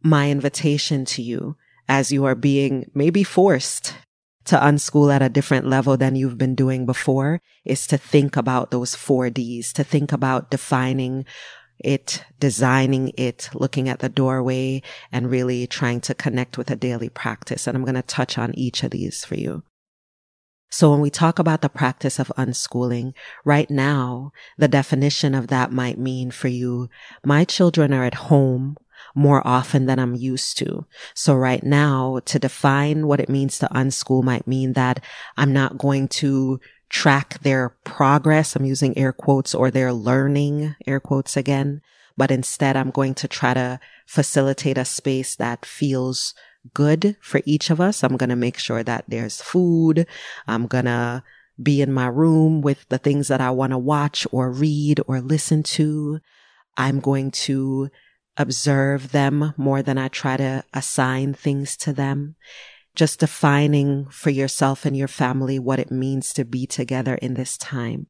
my 0.02 0.30
invitation 0.30 1.04
to 1.06 1.22
you 1.22 1.56
as 1.88 2.10
you 2.10 2.24
are 2.24 2.34
being 2.34 2.90
maybe 2.94 3.22
forced 3.22 3.94
to 4.44 4.56
unschool 4.56 5.12
at 5.12 5.22
a 5.22 5.28
different 5.28 5.66
level 5.66 5.96
than 5.96 6.16
you've 6.16 6.38
been 6.38 6.54
doing 6.54 6.84
before 6.84 7.40
is 7.64 7.86
to 7.86 7.96
think 7.96 8.36
about 8.36 8.70
those 8.70 8.94
four 8.94 9.30
D's, 9.30 9.72
to 9.72 9.84
think 9.84 10.12
about 10.12 10.50
defining 10.50 11.24
it, 11.78 12.24
designing 12.38 13.12
it, 13.16 13.48
looking 13.54 13.88
at 13.88 14.00
the 14.00 14.08
doorway 14.08 14.82
and 15.10 15.30
really 15.30 15.66
trying 15.66 16.00
to 16.02 16.14
connect 16.14 16.58
with 16.58 16.70
a 16.70 16.76
daily 16.76 17.08
practice. 17.08 17.66
And 17.66 17.76
I'm 17.76 17.84
going 17.84 17.94
to 17.94 18.02
touch 18.02 18.38
on 18.38 18.54
each 18.54 18.82
of 18.82 18.90
these 18.90 19.24
for 19.24 19.34
you. 19.34 19.62
So 20.70 20.90
when 20.90 21.00
we 21.00 21.10
talk 21.10 21.38
about 21.38 21.60
the 21.60 21.68
practice 21.68 22.18
of 22.18 22.32
unschooling, 22.36 23.14
right 23.44 23.70
now, 23.70 24.32
the 24.58 24.66
definition 24.66 25.34
of 25.34 25.46
that 25.48 25.70
might 25.70 25.98
mean 25.98 26.30
for 26.30 26.48
you, 26.48 26.88
my 27.24 27.44
children 27.44 27.92
are 27.92 28.04
at 28.04 28.14
home 28.14 28.76
more 29.14 29.46
often 29.46 29.86
than 29.86 29.98
I'm 29.98 30.14
used 30.14 30.58
to. 30.58 30.86
So 31.14 31.34
right 31.34 31.62
now, 31.62 32.20
to 32.24 32.38
define 32.38 33.06
what 33.06 33.20
it 33.20 33.28
means 33.28 33.58
to 33.58 33.68
unschool 33.68 34.24
might 34.24 34.46
mean 34.46 34.72
that 34.72 35.02
I'm 35.36 35.52
not 35.52 35.78
going 35.78 36.08
to 36.08 36.60
track 36.88 37.40
their 37.42 37.76
progress. 37.84 38.56
I'm 38.56 38.64
using 38.64 38.96
air 38.96 39.12
quotes 39.12 39.54
or 39.54 39.70
their 39.70 39.92
learning, 39.92 40.74
air 40.86 41.00
quotes 41.00 41.36
again. 41.36 41.82
But 42.16 42.30
instead, 42.30 42.76
I'm 42.76 42.90
going 42.90 43.14
to 43.14 43.28
try 43.28 43.54
to 43.54 43.80
facilitate 44.06 44.78
a 44.78 44.84
space 44.84 45.34
that 45.36 45.66
feels 45.66 46.34
good 46.72 47.16
for 47.20 47.40
each 47.44 47.70
of 47.70 47.80
us. 47.80 48.02
I'm 48.02 48.16
going 48.16 48.30
to 48.30 48.36
make 48.36 48.58
sure 48.58 48.82
that 48.82 49.04
there's 49.08 49.42
food. 49.42 50.06
I'm 50.46 50.66
going 50.66 50.86
to 50.86 51.22
be 51.62 51.82
in 51.82 51.92
my 51.92 52.06
room 52.06 52.62
with 52.62 52.88
the 52.88 52.98
things 52.98 53.28
that 53.28 53.40
I 53.40 53.50
want 53.50 53.72
to 53.72 53.78
watch 53.78 54.26
or 54.32 54.50
read 54.50 55.00
or 55.06 55.20
listen 55.20 55.62
to. 55.62 56.20
I'm 56.76 57.00
going 57.00 57.30
to 57.32 57.90
observe 58.36 59.12
them 59.12 59.54
more 59.56 59.82
than 59.82 59.98
I 59.98 60.08
try 60.08 60.36
to 60.36 60.64
assign 60.72 61.34
things 61.34 61.76
to 61.78 61.92
them. 61.92 62.36
Just 62.94 63.20
defining 63.20 64.06
for 64.06 64.30
yourself 64.30 64.84
and 64.84 64.96
your 64.96 65.08
family 65.08 65.58
what 65.58 65.78
it 65.78 65.90
means 65.90 66.32
to 66.34 66.44
be 66.44 66.66
together 66.66 67.14
in 67.16 67.34
this 67.34 67.56
time. 67.58 68.06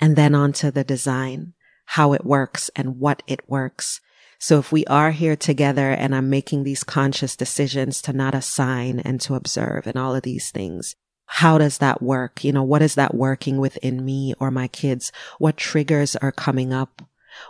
And 0.00 0.16
then 0.16 0.34
onto 0.34 0.70
the 0.70 0.84
design, 0.84 1.54
how 1.86 2.12
it 2.12 2.24
works 2.24 2.70
and 2.74 2.98
what 2.98 3.22
it 3.26 3.48
works. 3.48 4.00
So 4.38 4.58
if 4.58 4.72
we 4.72 4.84
are 4.86 5.10
here 5.10 5.36
together 5.36 5.90
and 5.90 6.14
I'm 6.14 6.28
making 6.28 6.64
these 6.64 6.84
conscious 6.84 7.36
decisions 7.36 8.02
to 8.02 8.12
not 8.12 8.34
assign 8.34 9.00
and 9.00 9.20
to 9.22 9.34
observe 9.34 9.86
and 9.86 9.96
all 9.96 10.14
of 10.14 10.22
these 10.22 10.50
things, 10.50 10.94
how 11.26 11.58
does 11.58 11.78
that 11.78 12.02
work? 12.02 12.44
You 12.44 12.52
know, 12.52 12.62
what 12.62 12.82
is 12.82 12.94
that 12.96 13.14
working 13.14 13.58
within 13.58 14.04
me 14.04 14.34
or 14.38 14.50
my 14.50 14.68
kids? 14.68 15.10
What 15.38 15.56
triggers 15.56 16.16
are 16.16 16.32
coming 16.32 16.72
up? 16.72 17.02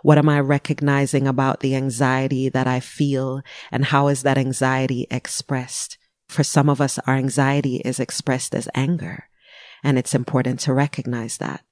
What 0.02 0.18
am 0.18 0.28
I 0.28 0.40
recognizing 0.40 1.26
about 1.26 1.60
the 1.60 1.74
anxiety 1.74 2.48
that 2.48 2.66
I 2.66 2.80
feel 2.80 3.42
and 3.70 3.86
how 3.86 4.08
is 4.08 4.22
that 4.22 4.38
anxiety 4.38 5.06
expressed? 5.10 5.98
For 6.28 6.42
some 6.42 6.68
of 6.68 6.80
us, 6.80 6.98
our 7.06 7.16
anxiety 7.16 7.76
is 7.84 8.00
expressed 8.00 8.54
as 8.54 8.68
anger 8.74 9.28
and 9.82 9.98
it's 9.98 10.14
important 10.14 10.60
to 10.60 10.72
recognize 10.72 11.36
that. 11.38 11.62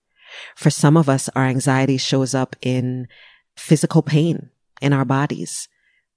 For 0.55 0.71
some 0.71 0.97
of 0.97 1.09
us, 1.09 1.29
our 1.35 1.45
anxiety 1.45 1.97
shows 1.97 2.35
up 2.35 2.57
in 2.61 3.09
physical 3.57 4.03
pain 4.03 4.51
in 4.83 4.93
our 4.93 5.05
bodies. 5.05 5.69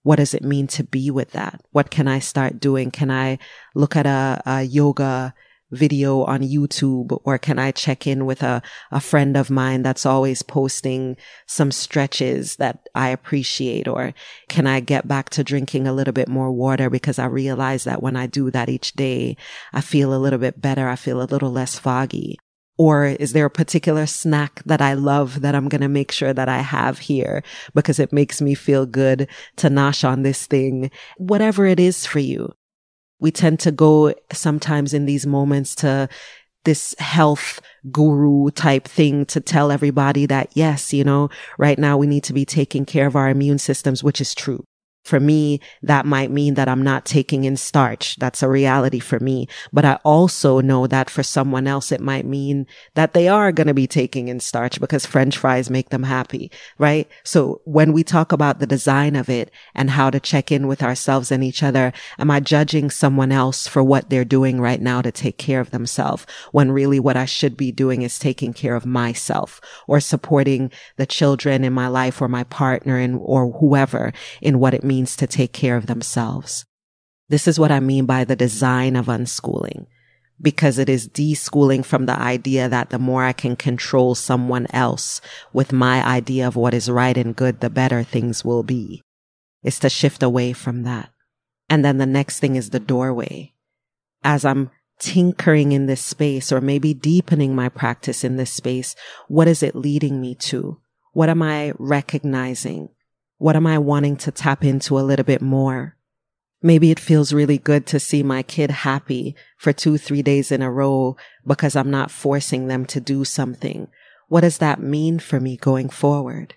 What 0.03 0.17
does 0.17 0.33
it 0.33 0.43
mean 0.43 0.67
to 0.67 0.83
be 0.83 1.09
with 1.09 1.31
that? 1.31 1.61
What 1.71 1.89
can 1.89 2.07
I 2.07 2.19
start 2.19 2.59
doing? 2.59 2.91
Can 2.91 3.09
I 3.09 3.39
look 3.73 3.95
at 3.95 4.05
a, 4.05 4.41
a 4.45 4.61
yoga 4.63 5.33
video 5.71 6.23
on 6.23 6.41
YouTube 6.41 7.19
or 7.23 7.37
can 7.37 7.57
I 7.57 7.71
check 7.71 8.05
in 8.05 8.25
with 8.25 8.43
a, 8.43 8.61
a 8.91 8.99
friend 8.99 9.35
of 9.35 9.49
mine 9.49 9.81
that's 9.81 10.05
always 10.05 10.43
posting 10.43 11.17
some 11.47 11.71
stretches 11.71 12.57
that 12.57 12.87
I 12.93 13.09
appreciate? 13.09 13.87
Or 13.87 14.13
can 14.47 14.67
I 14.67 14.79
get 14.79 15.07
back 15.07 15.29
to 15.31 15.43
drinking 15.43 15.87
a 15.87 15.93
little 15.93 16.13
bit 16.13 16.27
more 16.27 16.51
water 16.51 16.89
because 16.89 17.19
I 17.19 17.25
realize 17.25 17.83
that 17.85 18.03
when 18.03 18.15
I 18.15 18.27
do 18.27 18.51
that 18.51 18.69
each 18.69 18.93
day, 18.93 19.37
I 19.73 19.81
feel 19.81 20.13
a 20.13 20.21
little 20.21 20.39
bit 20.39 20.61
better. 20.61 20.87
I 20.87 20.95
feel 20.95 21.21
a 21.21 21.25
little 21.25 21.51
less 21.51 21.77
foggy. 21.79 22.37
Or 22.77 23.05
is 23.05 23.33
there 23.33 23.45
a 23.45 23.49
particular 23.49 24.05
snack 24.05 24.61
that 24.65 24.81
I 24.81 24.93
love 24.93 25.41
that 25.41 25.55
I'm 25.55 25.69
going 25.69 25.81
to 25.81 25.87
make 25.87 26.11
sure 26.11 26.33
that 26.33 26.49
I 26.49 26.59
have 26.59 26.99
here 26.99 27.41
because 27.73 27.99
it 27.99 28.11
makes 28.11 28.41
me 28.41 28.53
feel 28.53 28.85
good 28.85 29.29
to 29.57 29.69
nosh 29.69 30.07
on 30.07 30.23
this 30.23 30.45
thing? 30.45 30.91
Whatever 31.17 31.65
it 31.65 31.79
is 31.79 32.05
for 32.05 32.19
you. 32.19 32.53
We 33.19 33.31
tend 33.31 33.61
to 33.61 33.71
go 33.71 34.13
sometimes 34.33 34.93
in 34.93 35.05
these 35.05 35.25
moments 35.25 35.73
to 35.75 36.09
this 36.65 36.95
health 36.99 37.61
guru 37.91 38.49
type 38.51 38.87
thing 38.87 39.25
to 39.27 39.39
tell 39.39 39.71
everybody 39.71 40.25
that 40.25 40.49
yes, 40.53 40.91
you 40.91 41.03
know, 41.03 41.29
right 41.57 41.79
now 41.79 41.95
we 41.95 42.07
need 42.07 42.23
to 42.25 42.33
be 42.33 42.43
taking 42.43 42.85
care 42.85 43.07
of 43.07 43.15
our 43.15 43.29
immune 43.29 43.59
systems, 43.59 44.03
which 44.03 44.19
is 44.19 44.35
true. 44.35 44.65
For 45.05 45.19
me, 45.19 45.59
that 45.83 46.07
might 46.07 46.31
mean 46.31 46.55
that 46.55 46.67
I'm 46.67 46.81
not 46.81 47.05
taking 47.05 47.43
in 47.43 47.57
starch. 47.57 48.15
That's 48.15 48.41
a 48.41 48.49
reality 48.49 48.97
for 48.97 49.19
me. 49.19 49.47
But 49.71 49.85
I 49.85 49.99
also 50.03 50.61
know 50.61 50.87
that 50.87 51.11
for 51.11 51.21
someone 51.21 51.67
else, 51.67 51.91
it 51.91 52.01
might 52.01 52.25
mean 52.25 52.65
that 52.95 53.13
they 53.13 53.27
are 53.27 53.51
going 53.51 53.67
to 53.67 53.73
be 53.75 53.85
taking 53.85 54.29
in 54.29 54.39
starch 54.39 54.79
because 54.79 55.05
french 55.05 55.37
fries 55.37 55.69
make 55.69 55.89
them 55.89 56.01
happy, 56.01 56.49
right? 56.79 57.07
So 57.23 57.61
when 57.65 57.93
we 57.93 58.03
talk 58.03 58.31
about 58.31 58.57
the 58.57 58.65
design 58.65 59.15
of 59.15 59.29
it 59.29 59.51
and 59.75 59.91
how 59.91 60.09
to 60.09 60.19
check 60.19 60.51
in 60.51 60.65
with 60.65 60.81
ourselves 60.81 61.31
and 61.31 61.43
each 61.43 61.61
other, 61.61 61.93
am 62.17 62.31
I 62.31 62.39
judging 62.39 62.89
someone 62.89 63.31
else 63.31 63.67
for 63.67 63.83
what 63.83 64.09
they're 64.09 64.25
doing 64.25 64.59
right 64.59 64.81
now 64.81 65.03
to 65.03 65.11
take 65.11 65.37
care 65.37 65.59
of 65.59 65.69
themselves 65.69 66.25
when 66.51 66.71
really 66.71 66.99
what 66.99 67.15
I 67.15 67.25
should 67.25 67.55
be 67.55 67.71
doing 67.71 68.01
is 68.01 68.17
taking 68.17 68.53
care 68.53 68.75
of 68.75 68.87
myself 68.87 69.61
or 69.87 69.99
supporting 69.99 70.71
the 70.95 71.05
children 71.05 71.63
in 71.63 71.73
my 71.73 71.89
life 71.89 72.23
or 72.23 72.27
my 72.27 72.43
partner 72.45 72.97
and, 72.97 73.19
or 73.21 73.51
whoever 73.51 74.11
in 74.41 74.57
what 74.57 74.73
it 74.73 74.83
means 74.83 74.94
means 74.95 75.17
to 75.17 75.27
take 75.27 75.51
care 75.51 75.75
of 75.75 75.87
themselves. 75.87 76.65
This 77.27 77.47
is 77.47 77.59
what 77.59 77.71
I 77.71 77.79
mean 77.81 78.05
by 78.05 78.23
the 78.23 78.35
design 78.35 78.95
of 78.95 79.07
unschooling 79.07 79.87
because 80.41 80.79
it 80.79 80.89
is 80.89 81.09
deschooling 81.09 81.83
from 81.83 82.05
the 82.05 82.17
idea 82.17 82.69
that 82.69 82.89
the 82.89 82.99
more 82.99 83.23
I 83.23 83.33
can 83.33 83.55
control 83.55 84.15
someone 84.15 84.67
else 84.71 85.21
with 85.51 85.71
my 85.71 86.05
idea 86.05 86.47
of 86.47 86.55
what 86.55 86.73
is 86.73 86.89
right 86.89 87.17
and 87.17 87.35
good, 87.35 87.59
the 87.59 87.69
better 87.69 88.03
things 88.03 88.45
will 88.45 88.63
be. 88.63 89.01
It's 89.63 89.79
to 89.79 89.89
shift 89.89 90.23
away 90.23 90.53
from 90.53 90.83
that. 90.83 91.09
And 91.69 91.83
then 91.83 91.97
the 91.97 92.05
next 92.05 92.39
thing 92.39 92.55
is 92.55 92.69
the 92.69 92.79
doorway. 92.79 93.53
As 94.23 94.45
I'm 94.45 94.71
tinkering 94.99 95.71
in 95.71 95.87
this 95.87 96.01
space 96.01 96.51
or 96.51 96.61
maybe 96.61 96.93
deepening 96.93 97.55
my 97.55 97.69
practice 97.69 98.23
in 98.23 98.37
this 98.37 98.51
space, 98.51 98.95
what 99.27 99.47
is 99.47 99.63
it 99.63 99.75
leading 99.75 100.21
me 100.21 100.35
to? 100.35 100.79
What 101.13 101.29
am 101.29 101.41
I 101.41 101.73
recognizing? 101.79 102.89
What 103.37 103.55
am 103.55 103.67
I 103.67 103.77
wanting 103.77 104.15
to 104.17 104.31
tap 104.31 104.63
into 104.63 104.97
a 104.97 105.01
little 105.01 105.25
bit 105.25 105.41
more? 105.41 105.95
Maybe 106.61 106.89
it 106.89 106.99
feels 106.99 107.33
really 107.33 107.57
good 107.57 107.85
to 107.87 107.99
see 107.99 108.23
my 108.23 108.41
kid 108.41 108.71
happy 108.71 109.35
for 109.57 109.73
two, 109.73 109.97
three 109.97 110.21
days 110.21 110.51
in 110.51 110.61
a 110.61 110.71
row 110.71 111.17
because 111.45 111.75
I'm 111.75 111.91
not 111.91 112.11
forcing 112.11 112.67
them 112.67 112.85
to 112.87 112.99
do 112.99 113.25
something. 113.25 113.89
What 114.29 114.41
does 114.41 114.57
that 114.59 114.79
mean 114.79 115.19
for 115.19 115.39
me 115.39 115.57
going 115.57 115.89
forward? 115.89 116.55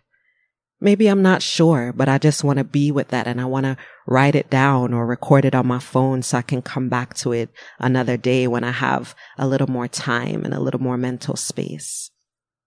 Maybe 0.80 1.08
I'm 1.08 1.22
not 1.22 1.42
sure, 1.42 1.92
but 1.92 2.08
I 2.08 2.18
just 2.18 2.44
want 2.44 2.58
to 2.58 2.64
be 2.64 2.92
with 2.92 3.08
that 3.08 3.26
and 3.26 3.40
I 3.40 3.44
want 3.46 3.64
to 3.64 3.76
write 4.06 4.36
it 4.36 4.48
down 4.48 4.94
or 4.94 5.04
record 5.04 5.44
it 5.44 5.54
on 5.54 5.66
my 5.66 5.80
phone 5.80 6.22
so 6.22 6.38
I 6.38 6.42
can 6.42 6.62
come 6.62 6.88
back 6.88 7.14
to 7.14 7.32
it 7.32 7.50
another 7.80 8.16
day 8.16 8.46
when 8.46 8.62
I 8.62 8.70
have 8.70 9.16
a 9.36 9.48
little 9.48 9.66
more 9.66 9.88
time 9.88 10.44
and 10.44 10.54
a 10.54 10.60
little 10.60 10.80
more 10.80 10.96
mental 10.96 11.34
space. 11.34 12.12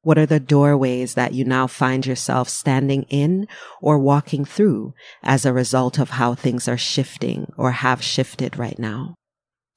What 0.03 0.17
are 0.17 0.25
the 0.25 0.39
doorways 0.39 1.13
that 1.13 1.34
you 1.34 1.46
now 1.46 1.67
find 1.67 2.05
yourself 2.05 2.50
standing 2.50 3.03
in 3.03 3.48
or 3.81 4.00
walking 4.00 4.46
through 4.46 4.93
as 5.22 5.46
a 5.46 5.53
result 5.53 6.00
of 6.00 6.12
how 6.12 6.34
things 6.34 6.67
are 6.67 6.77
shifting 6.77 7.53
or 7.55 7.72
have 7.72 8.01
shifted 8.01 8.58
right 8.58 8.79
now? 8.79 9.15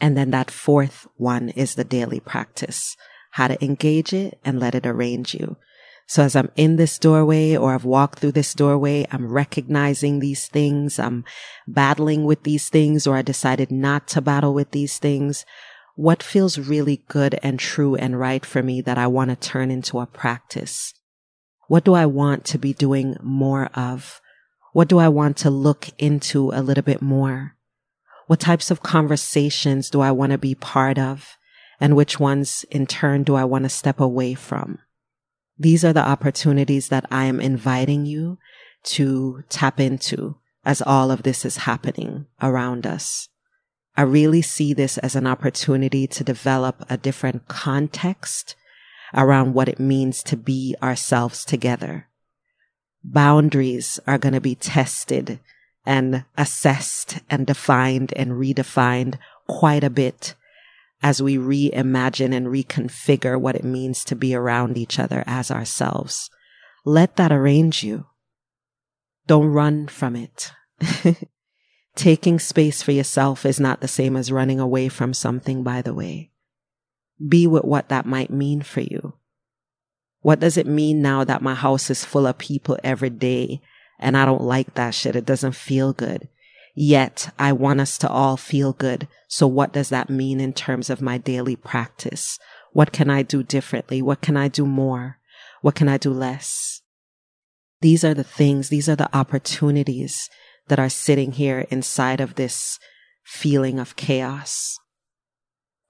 And 0.01 0.17
then 0.17 0.31
that 0.31 0.51
fourth 0.51 1.07
one 1.17 1.51
is 1.51 1.75
the 1.75 1.85
daily 1.85 2.21
practice, 2.21 2.97
how 3.33 3.49
to 3.49 3.63
engage 3.63 4.13
it 4.13 4.39
and 4.45 4.59
let 4.59 4.75
it 4.75 4.87
arrange 4.87 5.35
you. 5.35 5.57
So 6.07 6.23
as 6.23 6.37
I'm 6.37 6.51
in 6.57 6.77
this 6.77 6.99
doorway 6.99 7.57
or 7.57 7.75
I've 7.75 7.85
walked 7.85 8.19
through 8.19 8.33
this 8.33 8.55
doorway, 8.55 9.07
I'm 9.11 9.33
recognizing 9.33 10.21
these 10.21 10.47
things. 10.49 10.99
I'm 10.99 11.25
battling 11.67 12.25
with 12.25 12.43
these 12.43 12.69
things 12.69 13.07
or 13.07 13.17
I 13.17 13.23
decided 13.23 13.71
not 13.71 14.09
to 14.09 14.21
battle 14.21 14.53
with 14.53 14.71
these 14.73 14.99
things. 14.99 15.45
What 15.97 16.23
feels 16.23 16.59
really 16.59 17.05
good 17.09 17.39
and 17.43 17.59
true 17.59 17.95
and 17.95 18.19
right 18.19 18.45
for 18.45 18.63
me 18.63 18.81
that 18.81 18.99
I 18.99 19.07
want 19.07 19.31
to 19.31 19.37
turn 19.37 19.71
into 19.71 20.01
a 20.01 20.07
practice? 20.07 20.93
What 21.69 21.85
do 21.85 21.95
I 21.95 22.05
want 22.05 22.45
to 22.47 22.59
be 22.59 22.73
doing 22.73 23.17
more 23.23 23.67
of? 23.75 24.21
What 24.73 24.89
do 24.89 24.99
I 24.99 25.09
want 25.09 25.37
to 25.39 25.51
look 25.51 25.89
into 25.99 26.51
a 26.53 26.63
little 26.63 26.83
bit 26.83 27.01
more? 27.01 27.57
What 28.27 28.41
types 28.41 28.73
of 28.73 28.83
conversations 28.83 29.89
do 29.89 30.01
I 30.01 30.11
want 30.11 30.33
to 30.33 30.39
be 30.39 30.57
part 30.57 30.99
of? 30.99 31.37
And 31.81 31.95
which 31.95 32.19
ones 32.19 32.65
in 32.71 32.87
turn 32.87 33.23
do 33.23 33.37
I 33.37 33.45
want 33.45 33.65
to 33.65 33.69
step 33.69 34.01
away 34.01 34.35
from? 34.35 34.79
These 35.57 35.85
are 35.85 35.93
the 35.93 36.07
opportunities 36.07 36.89
that 36.89 37.07
I 37.11 37.27
am 37.27 37.41
inviting 37.41 38.05
you 38.05 38.39
to 38.85 39.45
tap 39.49 39.79
into 39.79 40.39
as 40.65 40.83
all 40.83 41.11
of 41.11 41.23
this 41.23 41.45
is 41.45 41.59
happening 41.59 42.27
around 42.43 42.87
us. 42.87 43.29
I 43.97 44.03
really 44.03 44.43
see 44.43 44.75
this 44.75 44.99
as 44.99 45.15
an 45.15 45.27
opportunity 45.27 46.07
to 46.09 46.25
develop 46.25 46.85
a 46.91 46.97
different 46.97 47.47
context 47.47 48.57
around 49.13 49.55
what 49.55 49.69
it 49.69 49.79
means 49.79 50.23
to 50.25 50.37
be 50.37 50.75
ourselves 50.83 51.45
together. 51.45 52.09
Boundaries 53.05 54.01
are 54.07 54.19
going 54.19 54.33
to 54.33 54.41
be 54.41 54.57
tested 54.57 55.39
and 55.87 56.25
assessed 56.37 57.21
and 57.31 57.47
defined 57.47 58.13
and 58.17 58.33
redefined 58.33 59.19
quite 59.47 59.85
a 59.85 59.91
bit 59.91 60.35
as 61.03 61.21
we 61.23 61.37
reimagine 61.37 62.35
and 62.35 62.47
reconfigure 62.47 63.39
what 63.39 63.55
it 63.55 63.65
means 63.65 64.05
to 64.05 64.17
be 64.17 64.35
around 64.35 64.79
each 64.79 64.99
other 64.99 65.23
as 65.27 65.51
ourselves. 65.51 66.31
Let 66.85 67.17
that 67.17 67.31
arrange 67.31 67.85
you. 67.85 68.07
Don't 69.27 69.47
run 69.47 69.87
from 69.87 70.17
it. 70.17 70.53
Taking 71.97 72.41
space 72.41 72.83
for 72.83 72.93
yourself 72.93 73.47
is 73.47 73.61
not 73.61 73.81
the 73.81 73.89
same 73.89 74.17
as 74.17 74.33
running 74.33 74.59
away 74.59 74.89
from 74.89 75.15
something, 75.15 75.63
by 75.63 75.81
the 75.81 75.95
way. 75.95 76.31
Be 77.27 77.47
with 77.47 77.65
what 77.65 77.89
that 77.89 78.07
might 78.07 78.31
mean 78.31 78.63
for 78.63 78.81
you. 78.81 79.15
What 80.21 80.41
does 80.41 80.57
it 80.57 80.67
mean 80.67 81.03
now 81.03 81.23
that 81.23 81.43
my 81.43 81.55
house 81.55 81.91
is 81.91 82.05
full 82.05 82.27
of 82.27 82.39
people 82.39 82.79
every 82.83 83.11
day 83.11 83.61
and 84.01 84.17
I 84.17 84.25
don't 84.25 84.43
like 84.43 84.75
that 84.75 84.95
shit? 84.95 85.15
It 85.15 85.27
doesn't 85.27 85.55
feel 85.55 85.93
good. 85.93 86.29
Yet 86.75 87.33
I 87.39 87.53
want 87.53 87.81
us 87.81 87.97
to 87.99 88.09
all 88.09 88.37
feel 88.37 88.73
good. 88.73 89.07
So 89.29 89.47
what 89.47 89.73
does 89.73 89.91
that 89.91 90.11
mean 90.11 90.41
in 90.41 90.53
terms 90.53 90.91
of 90.91 91.01
my 91.01 91.19
daily 91.19 91.55
practice? 91.55 92.39
What 92.73 92.91
can 92.91 93.09
I 93.09 93.23
do 93.23 93.45
differently? 93.45 94.03
What 94.03 94.21
can 94.21 94.37
I 94.37 94.49
do 94.49 94.67
more? 94.67 95.19
What 95.61 95.77
can 95.77 95.89
I 95.89 95.99
do 95.99 96.11
less? 96.11 96.83
These 97.81 98.03
are 98.03 98.15
the 98.15 98.25
things, 98.25 98.71
these 98.71 98.89
are 98.89 98.97
the 98.97 99.15
opportunities 99.17 100.29
that 100.69 100.79
are 100.79 100.89
sitting 100.89 101.33
here 101.33 101.67
inside 101.71 102.21
of 102.21 102.35
this 102.35 102.79
feeling 103.25 103.79
of 103.79 103.97
chaos. 103.97 104.79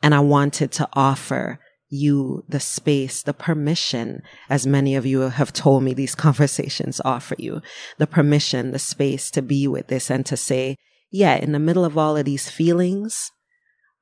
And 0.03 0.15
I 0.15 0.21
wanted 0.21 0.73
to 0.73 0.89
offer 0.93 1.59
you 1.89 2.45
the 2.49 2.61
space, 2.61 3.23
the 3.23 3.33
permission, 3.33 4.23
as 4.51 4.67
many 4.67 4.97
of 4.97 5.07
you 5.07 5.21
have 5.21 5.53
told 5.53 5.83
me 5.83 5.95
these 5.95 6.15
conversations 6.27 7.01
offer 7.05 7.37
you, 7.39 7.63
the 7.99 8.07
permission, 8.07 8.73
the 8.73 8.79
space 8.79 9.31
to 9.31 9.43
be 9.43 9.69
with 9.69 9.87
this 9.89 10.11
and 10.11 10.27
to 10.27 10.37
say, 10.37 10.77
yeah, 11.11 11.37
in 11.37 11.53
the 11.53 11.59
middle 11.59 11.85
of 11.85 11.97
all 11.97 12.17
of 12.17 12.25
these 12.25 12.51
feelings 12.51 13.31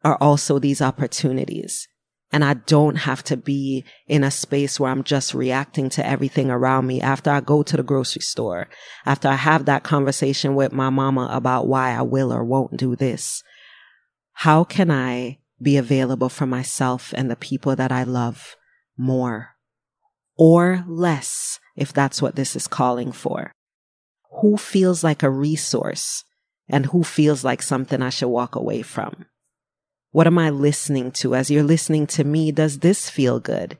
are 0.02 0.16
also 0.20 0.58
these 0.58 0.80
opportunities. 0.80 1.86
And 2.32 2.42
I 2.42 2.54
don't 2.54 2.96
have 2.96 3.22
to 3.24 3.36
be 3.36 3.84
in 4.06 4.24
a 4.24 4.30
space 4.30 4.80
where 4.80 4.90
I'm 4.90 5.04
just 5.04 5.34
reacting 5.34 5.90
to 5.90 6.06
everything 6.06 6.50
around 6.50 6.86
me 6.86 7.00
after 7.00 7.30
I 7.30 7.40
go 7.40 7.62
to 7.62 7.76
the 7.76 7.82
grocery 7.82 8.22
store, 8.22 8.68
after 9.04 9.28
I 9.28 9.34
have 9.36 9.66
that 9.66 9.82
conversation 9.82 10.54
with 10.54 10.72
my 10.72 10.88
mama 10.88 11.28
about 11.30 11.68
why 11.68 11.90
I 11.90 12.02
will 12.02 12.32
or 12.32 12.42
won't 12.42 12.78
do 12.78 12.96
this. 12.96 13.42
How 14.32 14.64
can 14.64 14.90
I 14.90 15.40
be 15.60 15.76
available 15.76 16.28
for 16.28 16.46
myself 16.46 17.14
and 17.16 17.30
the 17.30 17.36
people 17.36 17.76
that 17.76 17.92
I 17.92 18.02
love 18.02 18.56
more 18.96 19.50
or 20.36 20.84
less 20.88 21.60
if 21.76 21.92
that's 21.92 22.20
what 22.20 22.36
this 22.36 22.56
is 22.56 22.66
calling 22.66 23.12
for. 23.12 23.52
Who 24.40 24.56
feels 24.56 25.04
like 25.04 25.22
a 25.22 25.30
resource 25.30 26.24
and 26.68 26.86
who 26.86 27.04
feels 27.04 27.44
like 27.44 27.62
something 27.62 28.02
I 28.02 28.10
should 28.10 28.28
walk 28.28 28.54
away 28.54 28.82
from? 28.82 29.26
What 30.12 30.26
am 30.26 30.38
I 30.38 30.50
listening 30.50 31.10
to? 31.12 31.34
As 31.34 31.50
you're 31.50 31.62
listening 31.62 32.06
to 32.08 32.24
me, 32.24 32.52
does 32.52 32.78
this 32.78 33.08
feel 33.08 33.40
good? 33.40 33.78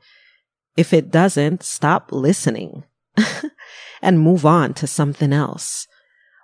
If 0.76 0.94
it 0.94 1.10
doesn't, 1.10 1.62
stop 1.62 2.10
listening 2.10 2.84
and 4.02 4.18
move 4.18 4.46
on 4.46 4.72
to 4.74 4.86
something 4.86 5.32
else. 5.32 5.86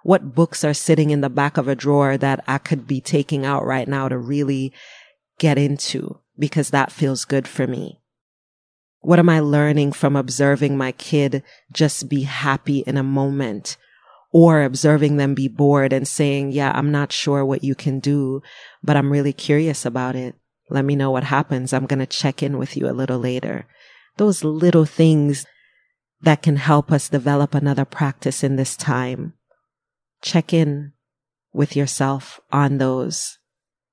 What 0.02 0.34
books 0.34 0.62
are 0.62 0.74
sitting 0.74 1.10
in 1.10 1.22
the 1.22 1.30
back 1.30 1.56
of 1.56 1.68
a 1.68 1.74
drawer 1.74 2.18
that 2.18 2.44
I 2.46 2.58
could 2.58 2.86
be 2.86 3.00
taking 3.00 3.46
out 3.46 3.64
right 3.64 3.88
now 3.88 4.08
to 4.08 4.18
really 4.18 4.72
get 5.38 5.56
into 5.56 6.20
because 6.38 6.70
that 6.70 6.92
feels 6.92 7.24
good 7.24 7.48
for 7.48 7.66
me? 7.66 8.00
What 9.00 9.18
am 9.18 9.30
I 9.30 9.40
learning 9.40 9.92
from 9.92 10.16
observing 10.16 10.76
my 10.76 10.92
kid 10.92 11.42
just 11.72 12.10
be 12.10 12.24
happy 12.24 12.80
in 12.80 12.98
a 12.98 13.02
moment 13.02 13.78
or 14.30 14.62
observing 14.62 15.16
them 15.16 15.34
be 15.34 15.48
bored 15.48 15.92
and 15.92 16.06
saying, 16.06 16.52
yeah, 16.52 16.72
I'm 16.74 16.90
not 16.90 17.12
sure 17.12 17.44
what 17.44 17.64
you 17.64 17.74
can 17.74 17.98
do, 17.98 18.42
but 18.82 18.96
I'm 18.96 19.10
really 19.10 19.32
curious 19.32 19.86
about 19.86 20.16
it. 20.16 20.34
Let 20.70 20.84
me 20.84 20.96
know 20.96 21.10
what 21.10 21.24
happens. 21.24 21.72
I'm 21.72 21.86
going 21.86 22.00
to 22.00 22.06
check 22.06 22.42
in 22.42 22.58
with 22.58 22.76
you 22.76 22.88
a 22.88 22.92
little 22.92 23.18
later. 23.18 23.66
Those 24.16 24.44
little 24.44 24.84
things 24.84 25.46
that 26.20 26.42
can 26.42 26.56
help 26.56 26.92
us 26.92 27.08
develop 27.08 27.54
another 27.54 27.84
practice 27.84 28.44
in 28.44 28.56
this 28.56 28.76
time. 28.76 29.32
Check 30.20 30.52
in 30.52 30.92
with 31.52 31.74
yourself 31.74 32.40
on 32.52 32.78
those 32.78 33.38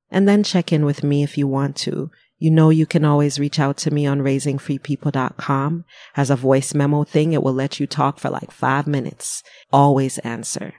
and 0.09 0.27
then 0.27 0.43
check 0.43 0.71
in 0.71 0.85
with 0.85 1.03
me 1.03 1.23
if 1.23 1.37
you 1.37 1.47
want 1.47 1.75
to. 1.75 2.11
You 2.37 2.51
know, 2.51 2.69
you 2.69 2.85
can 2.85 3.05
always 3.05 3.39
reach 3.39 3.59
out 3.59 3.77
to 3.77 3.91
me 3.91 4.05
on 4.05 4.19
raisingfreepeople.com 4.19 5.85
as 6.17 6.29
a 6.29 6.35
voice 6.35 6.73
memo 6.73 7.03
thing. 7.03 7.31
It 7.33 7.41
will 7.41 7.53
let 7.53 7.79
you 7.79 7.87
talk 7.87 8.19
for 8.19 8.29
like 8.29 8.51
five 8.51 8.87
minutes. 8.87 9.41
Always 9.71 10.17
answer. 10.19 10.73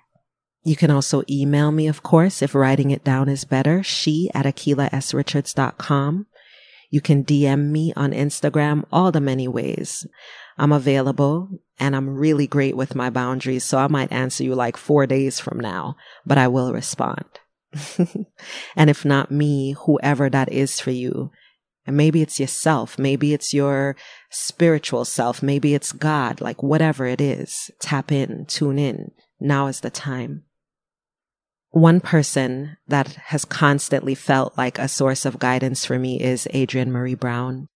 You 0.65 0.77
can 0.77 0.91
also 0.91 1.23
email 1.31 1.71
me, 1.71 1.87
of 1.87 2.03
course, 2.03 2.43
if 2.43 2.55
writing 2.55 2.91
it 2.91 3.05
down 3.05 3.29
is 3.29 3.45
better. 3.45 3.83
She 3.83 4.31
at 4.35 4.47
akilahsrichards.com. 4.47 6.27
You 6.91 7.01
can 7.01 7.25
DM 7.25 7.71
me 7.71 7.93
on 7.97 8.13
Instagram, 8.13 8.85
all 8.93 9.11
the 9.11 9.21
many 9.21 9.49
ways. 9.49 10.07
I'm 10.59 10.73
available 10.73 11.49
and 11.79 11.95
I'm 11.95 12.17
really 12.17 12.47
great 12.47 12.77
with 12.77 12.95
my 12.95 13.11
boundaries. 13.11 13.65
So 13.65 13.79
I 13.79 13.89
might 13.89 14.13
answer 14.13 14.45
you 14.45 14.55
like 14.55 14.77
four 14.77 15.07
days 15.07 15.39
from 15.39 15.61
now, 15.61 15.97
but 16.25 16.39
I 16.39 16.49
will 16.49 16.73
respond. 16.73 17.25
and 18.77 18.91
if 18.91 19.05
not 19.05 19.31
me, 19.31 19.73
whoever 19.85 20.31
that 20.31 20.51
is 20.53 20.81
for 20.81 20.91
you. 20.91 21.31
And 21.87 21.97
maybe 21.97 22.23
it's 22.23 22.41
yourself. 22.41 22.99
Maybe 22.99 23.33
it's 23.33 23.55
your 23.55 23.97
spiritual 24.31 25.05
self. 25.05 25.43
Maybe 25.43 25.75
it's 25.75 25.93
God, 25.93 26.41
like 26.41 26.63
whatever 26.63 27.07
it 27.07 27.21
is. 27.21 27.71
Tap 27.81 28.11
in, 28.11 28.47
tune 28.47 28.79
in. 28.79 29.13
Now 29.39 29.67
is 29.69 29.81
the 29.81 29.91
time. 29.91 30.45
One 31.71 32.01
person 32.01 32.77
that 32.89 33.09
has 33.27 33.45
constantly 33.45 34.15
felt 34.15 34.57
like 34.57 34.79
a 34.79 34.89
source 34.89 35.25
of 35.25 35.39
guidance 35.39 35.85
for 35.85 35.99
me 35.99 36.21
is 36.21 36.49
Adrienne 36.55 36.91
Maree 36.91 37.19
Brown. 37.19 37.69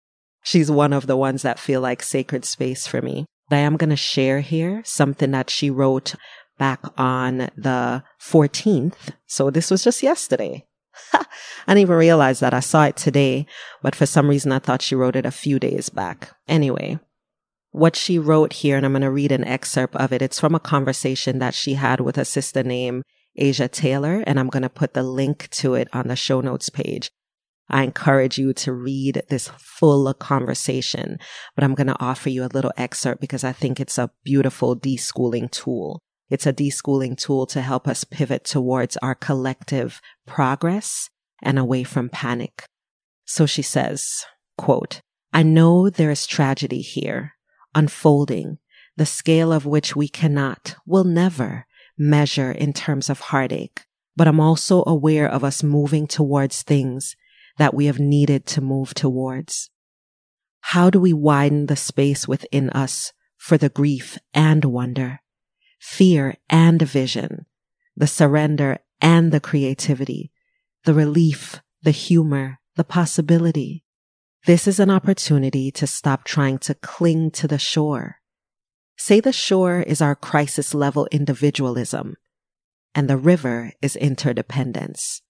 She's 0.42 0.70
one 0.70 0.92
of 0.92 1.06
the 1.06 1.16
ones 1.16 1.42
that 1.42 1.58
feel 1.58 1.80
like 1.80 2.02
sacred 2.02 2.44
space 2.44 2.86
for 2.86 3.02
me. 3.02 3.26
But 3.50 3.56
I 3.56 3.60
am 3.60 3.76
going 3.76 3.90
to 3.90 3.96
share 3.96 4.40
here 4.40 4.82
something 4.84 5.30
that 5.32 5.50
she 5.50 5.68
wrote 5.68 6.14
back 6.58 6.80
on 6.96 7.50
the 7.56 8.02
14th. 8.20 9.12
So 9.26 9.50
this 9.50 9.70
was 9.70 9.82
just 9.84 10.02
yesterday. 10.02 10.64
I 11.12 11.24
didn't 11.68 11.82
even 11.82 11.96
realize 11.96 12.40
that 12.40 12.54
I 12.54 12.60
saw 12.60 12.84
it 12.84 12.96
today, 12.96 13.46
but 13.82 13.94
for 13.94 14.06
some 14.06 14.28
reason 14.28 14.52
I 14.52 14.58
thought 14.58 14.82
she 14.82 14.94
wrote 14.94 15.16
it 15.16 15.26
a 15.26 15.30
few 15.30 15.58
days 15.58 15.88
back. 15.88 16.30
Anyway, 16.46 16.98
what 17.70 17.96
she 17.96 18.18
wrote 18.18 18.54
here, 18.54 18.76
and 18.76 18.86
I'm 18.86 18.92
going 18.92 19.02
to 19.02 19.10
read 19.10 19.32
an 19.32 19.44
excerpt 19.44 19.96
of 19.96 20.12
it. 20.12 20.22
It's 20.22 20.40
from 20.40 20.54
a 20.54 20.60
conversation 20.60 21.38
that 21.38 21.54
she 21.54 21.74
had 21.74 22.00
with 22.00 22.18
a 22.18 22.24
sister 22.24 22.62
named 22.62 23.02
Asia 23.36 23.68
Taylor, 23.68 24.24
and 24.26 24.38
I'm 24.40 24.48
going 24.48 24.62
to 24.62 24.68
put 24.68 24.94
the 24.94 25.02
link 25.02 25.48
to 25.50 25.74
it 25.74 25.88
on 25.92 26.08
the 26.08 26.16
show 26.16 26.40
notes 26.40 26.70
page. 26.70 27.10
I 27.70 27.82
encourage 27.82 28.38
you 28.38 28.52
to 28.54 28.72
read 28.72 29.22
this 29.28 29.50
full 29.58 30.12
conversation, 30.14 31.18
but 31.54 31.64
I'm 31.64 31.74
going 31.74 31.88
to 31.88 32.00
offer 32.00 32.30
you 32.30 32.44
a 32.44 32.48
little 32.52 32.72
excerpt 32.76 33.20
because 33.20 33.44
I 33.44 33.52
think 33.52 33.78
it's 33.78 33.98
a 33.98 34.10
beautiful 34.24 34.74
deschooling 34.74 35.50
tool. 35.50 36.00
It's 36.30 36.46
a 36.46 36.52
deschooling 36.52 37.16
tool 37.16 37.46
to 37.46 37.62
help 37.62 37.88
us 37.88 38.04
pivot 38.04 38.44
towards 38.44 38.96
our 38.98 39.14
collective 39.14 40.00
progress 40.26 41.08
and 41.42 41.58
away 41.58 41.84
from 41.84 42.08
panic. 42.08 42.64
So 43.24 43.46
she 43.46 43.62
says, 43.62 44.24
quote, 44.56 45.00
I 45.32 45.42
know 45.42 45.90
there 45.90 46.10
is 46.10 46.26
tragedy 46.26 46.80
here, 46.80 47.34
unfolding, 47.74 48.58
the 48.96 49.06
scale 49.06 49.52
of 49.52 49.66
which 49.66 49.94
we 49.94 50.08
cannot, 50.08 50.76
will 50.86 51.04
never 51.04 51.66
measure 51.96 52.52
in 52.52 52.72
terms 52.72 53.10
of 53.10 53.20
heartache, 53.20 53.82
but 54.16 54.26
I'm 54.26 54.40
also 54.40 54.82
aware 54.86 55.28
of 55.28 55.44
us 55.44 55.62
moving 55.62 56.06
towards 56.06 56.62
things 56.62 57.14
that 57.58 57.74
we 57.74 57.86
have 57.86 57.98
needed 57.98 58.46
to 58.46 58.60
move 58.60 58.94
towards? 58.94 59.70
How 60.60 60.90
do 60.90 60.98
we 60.98 61.12
widen 61.12 61.66
the 61.66 61.76
space 61.76 62.26
within 62.26 62.70
us 62.70 63.12
for 63.36 63.58
the 63.58 63.68
grief 63.68 64.18
and 64.32 64.64
wonder, 64.64 65.20
fear 65.78 66.36
and 66.48 66.80
vision, 66.82 67.46
the 67.96 68.06
surrender 68.06 68.78
and 69.00 69.32
the 69.32 69.40
creativity, 69.40 70.32
the 70.84 70.94
relief, 70.94 71.60
the 71.82 71.90
humor, 71.90 72.58
the 72.76 72.84
possibility? 72.84 73.84
This 74.46 74.66
is 74.66 74.80
an 74.80 74.90
opportunity 74.90 75.70
to 75.72 75.86
stop 75.86 76.24
trying 76.24 76.58
to 76.60 76.74
cling 76.74 77.30
to 77.32 77.48
the 77.48 77.58
shore. 77.58 78.16
Say 78.96 79.20
the 79.20 79.32
shore 79.32 79.80
is 79.80 80.00
our 80.00 80.14
crisis 80.14 80.74
level 80.74 81.06
individualism 81.12 82.16
and 82.94 83.08
the 83.08 83.16
river 83.16 83.72
is 83.80 83.94
interdependence. 83.94 85.22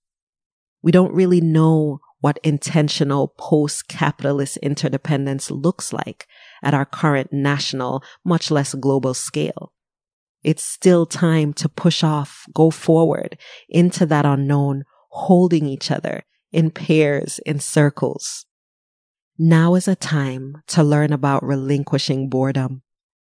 We 0.82 0.92
don't 0.92 1.12
really 1.12 1.40
know 1.40 2.00
what 2.20 2.38
intentional 2.42 3.34
post 3.38 3.88
capitalist 3.88 4.56
interdependence 4.58 5.50
looks 5.50 5.92
like 5.92 6.26
at 6.62 6.74
our 6.74 6.84
current 6.84 7.32
national, 7.32 8.02
much 8.24 8.50
less 8.50 8.74
global 8.74 9.14
scale. 9.14 9.72
It's 10.42 10.64
still 10.64 11.05
time 11.07 11.53
to 11.55 11.68
push 11.68 12.05
off, 12.05 12.46
go 12.55 12.70
forward 12.70 13.38
into 13.68 14.07
that 14.07 14.24
unknown, 14.24 14.85
holding 15.11 15.66
each 15.66 15.90
other 15.90 16.24
in 16.53 16.70
pairs, 16.70 17.40
in 17.44 17.61
circles. 17.61 18.46
Now 19.38 19.74
is 19.74 19.88
a 19.88 19.96
time 19.96 20.62
to 20.68 20.83
learn 20.83 21.12
about 21.12 21.44
relinquishing 21.44 22.29
boredom. 22.29 22.83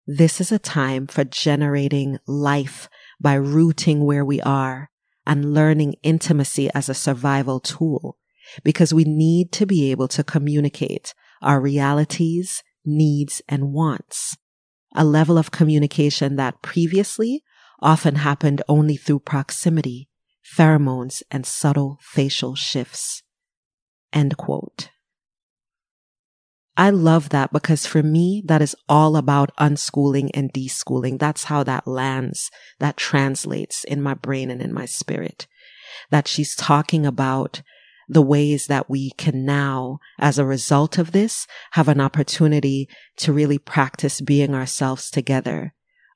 This 0.07 0.41
is 0.41 0.51
a 0.51 0.59
time 0.59 1.07
for 1.07 1.25
generating 1.25 2.19
life 2.27 2.89
by 3.21 3.35
rooting 3.35 4.05
where 4.05 4.25
we 4.25 4.41
are 4.41 4.91
and 5.27 5.55
learning 5.55 5.95
intimacy 6.03 6.71
as 6.75 6.89
a 6.89 6.95
survival 6.95 7.61
tool 7.61 8.17
because 8.65 8.95
we 8.95 9.05
need 9.05 9.53
to 9.53 9.67
be 9.67 9.91
able 9.91 10.09
to 10.09 10.25
communicate 10.25 11.15
our 11.43 11.61
realities, 11.61 12.63
needs, 12.85 13.43
and 13.49 13.73
wants. 13.73 14.37
A 14.95 15.05
level 15.05 15.39
of 15.39 15.51
communication 15.51 16.37
that 16.37 16.63
previously 16.63 17.43
often 17.81 18.17
happened 18.17 18.63
only 18.69 18.97
through 18.97 19.21
proximity, 19.21 20.09
pheromones, 20.57 21.23
and 21.31 21.47
subtle 21.47 21.99
facial 22.03 22.55
shifts. 22.55 23.23
End 24.13 24.37
quote. 24.37 24.91
I 26.77 26.91
love 26.91 27.29
that 27.29 27.53
because 27.53 27.85
for 27.85 28.03
me, 28.03 28.43
that 28.47 28.63
is 28.63 28.75
all 28.89 29.17
about 29.17 29.55
unschooling 29.57 30.31
and 30.35 30.53
deschooling. 30.53 31.19
That's 31.19 31.45
how 31.45 31.63
that 31.65 31.87
lands, 31.87 32.51
that 32.79 32.97
translates 32.97 33.85
in 33.85 34.01
my 34.01 34.15
brain 34.15 34.51
and 34.51 34.63
in 34.63 34.73
my 34.73 34.87
spirit. 34.87 35.47
That 36.11 36.27
she's 36.27 36.57
talking 36.57 37.05
about 37.05 37.63
the 38.11 38.21
ways 38.21 38.67
that 38.67 38.91
we 38.91 39.13
can 39.13 39.45
now, 39.45 40.01
as 40.19 40.37
a 40.37 40.45
result 40.45 40.99
of 40.99 41.13
this, 41.13 41.47
have 41.73 41.87
an 41.87 42.01
opportunity 42.01 42.89
to 43.17 43.33
really 43.33 43.57
practice 43.57 44.21
being 44.21 44.53
ourselves 44.53 45.13
together, 45.13 45.73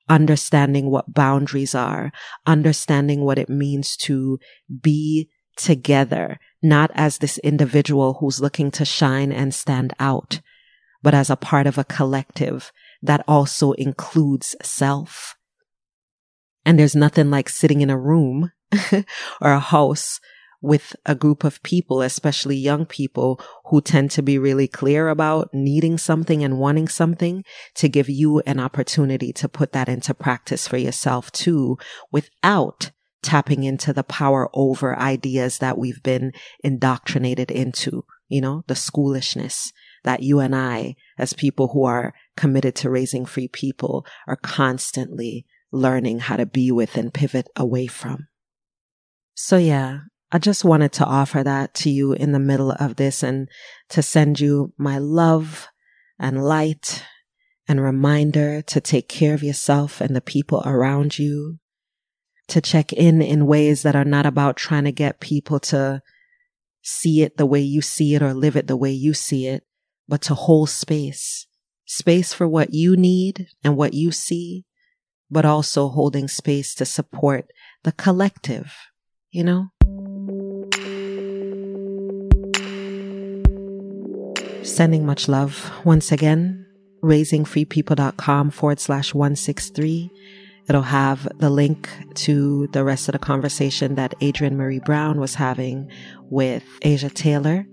understanding 0.09 0.91
what 0.91 1.15
boundaries 1.15 1.73
are, 1.73 2.11
understanding 2.47 3.21
what 3.21 3.39
it 3.39 3.49
means 3.49 3.97
to 3.97 4.41
be 4.83 5.31
together, 5.57 6.41
not 6.61 6.91
as 6.95 7.19
this 7.19 7.39
individual 7.39 8.15
who's 8.15 8.41
looking 8.41 8.73
to 8.73 8.85
shine 8.85 9.31
and 9.31 9.55
stand 9.55 9.93
out, 10.01 10.41
but 11.01 11.15
as 11.15 11.31
a 11.31 11.37
part 11.37 11.69
of 11.69 11.79
a 11.79 11.85
collective 11.85 12.73
that 13.03 13.23
also 13.29 13.71
includes 13.73 14.57
self. 14.63 15.37
And 16.67 16.77
there's 16.77 16.97
nothing 16.97 17.31
like 17.31 17.49
sitting 17.49 17.83
in 17.83 17.91
a 17.91 17.99
room 17.99 18.51
or 19.41 19.53
a 19.53 19.61
house 19.61 20.19
with 20.65 20.97
a 21.05 21.15
group 21.15 21.45
of 21.45 21.63
people, 21.63 22.01
especially 22.01 22.57
young 22.57 22.87
people 22.87 23.39
who 23.67 23.83
tend 23.83 24.11
to 24.11 24.23
be 24.23 24.39
really 24.39 24.67
clear 24.67 25.11
about 25.11 25.53
needing 25.53 25.99
something 25.99 26.43
and 26.43 26.59
wanting 26.59 26.89
something 26.89 27.45
to 27.75 27.87
give 27.87 28.09
you 28.09 28.41
an 28.47 28.59
opportunity 28.59 29.31
to 29.31 29.47
put 29.47 29.73
that 29.73 29.91
into 29.91 30.15
practice 30.15 30.67
for 30.67 30.79
yourself 30.79 31.31
too 31.33 31.77
without 32.11 32.93
tapping 33.23 33.63
into 33.65 33.93
the 33.93 34.03
power 34.03 34.49
over 34.55 34.99
ideas 34.99 35.59
that 35.59 35.77
we've 35.77 36.03
been 36.03 36.33
indoctrinated 36.63 37.51
into, 37.51 38.05
you 38.29 38.41
know, 38.41 38.65
the 38.67 38.75
schoolishness 38.75 39.71
that 40.03 40.23
you 40.23 40.41
and 40.41 40.57
I, 40.57 40.97
as 41.19 41.35
people 41.35 41.69
who 41.69 41.85
are 41.85 42.15
committed 42.39 42.75
to 42.77 42.91
raising 42.91 43.27
free 43.27 43.49
people, 43.49 44.07
are 44.27 44.37
constantly 44.37 45.45
learning 45.71 46.21
how 46.21 46.37
to 46.37 46.47
be 46.47 46.71
with 46.71 46.97
and 46.97 47.13
pivot 47.13 47.49
away 47.55 47.87
from. 47.87 48.29
So 49.35 49.59
yeah, 49.59 50.01
I 50.35 50.39
just 50.39 50.65
wanted 50.65 50.91
to 50.95 51.05
offer 51.05 51.45
that 51.45 51.75
to 51.75 51.91
you 51.91 52.13
in 52.13 52.33
the 52.33 52.41
middle 52.41 52.73
of 52.73 52.97
this 52.97 53.23
and 53.23 53.49
to 53.91 54.03
send 54.03 54.41
you 54.41 54.73
my 54.77 54.99
love 54.99 55.69
and 56.19 56.43
light 56.43 57.05
and 57.69 57.81
reminder 57.81 58.61
to 58.63 58.81
take 58.81 59.09
care 59.09 59.35
of 59.35 59.45
yourself 59.45 60.01
and 60.01 60.17
the 60.17 60.21
people 60.21 60.61
around 60.67 61.21
you, 61.21 61.61
to 62.49 62.61
check 62.61 62.93
in 62.93 63.23
in 63.23 63.47
ways 63.47 63.83
that 63.85 63.95
are 63.95 64.05
not 64.05 64.27
about 64.27 64.57
trying 64.57 64.83
to 64.83 64.91
get 64.91 65.21
people 65.21 65.61
to 65.61 66.03
see 66.83 67.23
it 67.23 67.37
the 67.37 67.47
way 67.47 67.61
you 67.61 67.81
see 67.81 68.17
it 68.17 68.21
or 68.21 68.35
live 68.35 68.57
it 68.57 68.67
the 68.67 68.77
way 68.77 68.91
you 68.91 69.15
see 69.15 69.47
it, 69.47 69.63
but 70.09 70.21
to 70.23 70.35
hold 70.35 70.69
space, 70.69 71.47
space 71.85 72.35
for 72.35 72.49
what 72.49 72.75
you 72.75 72.97
need 72.97 73.47
and 73.63 73.77
what 73.77 73.95
you 73.95 74.11
see, 74.11 74.65
but 75.31 75.45
also 75.45 75.91
holding 75.91 76.27
space 76.27 76.75
to 76.75 76.85
support 76.85 77.47
the 77.85 77.93
collective, 77.93 78.75
you 79.35 79.43
know? 79.43 79.69
Sending 84.63 85.05
much 85.05 85.29
love 85.29 85.71
once 85.85 86.13
again. 86.13 86.67
Raisingfreepeople.com 87.03 88.51
forward 88.51 88.81
slash 88.81 89.13
163. 89.13 90.11
It'll 90.69 90.83
have 90.83 91.29
the 91.39 91.51
link 91.51 91.91
to 92.15 92.69
the 92.69 92.85
rest 92.85 93.09
of 93.09 93.13
the 93.13 93.19
conversation 93.19 93.97
that 93.97 94.15
Adrienne 94.23 94.57
Maree 94.57 94.83
Brown 94.83 95.21
was 95.21 95.35
having 95.35 95.91
with 96.31 96.65
Asia 96.83 97.11
Taylor. 97.11 97.67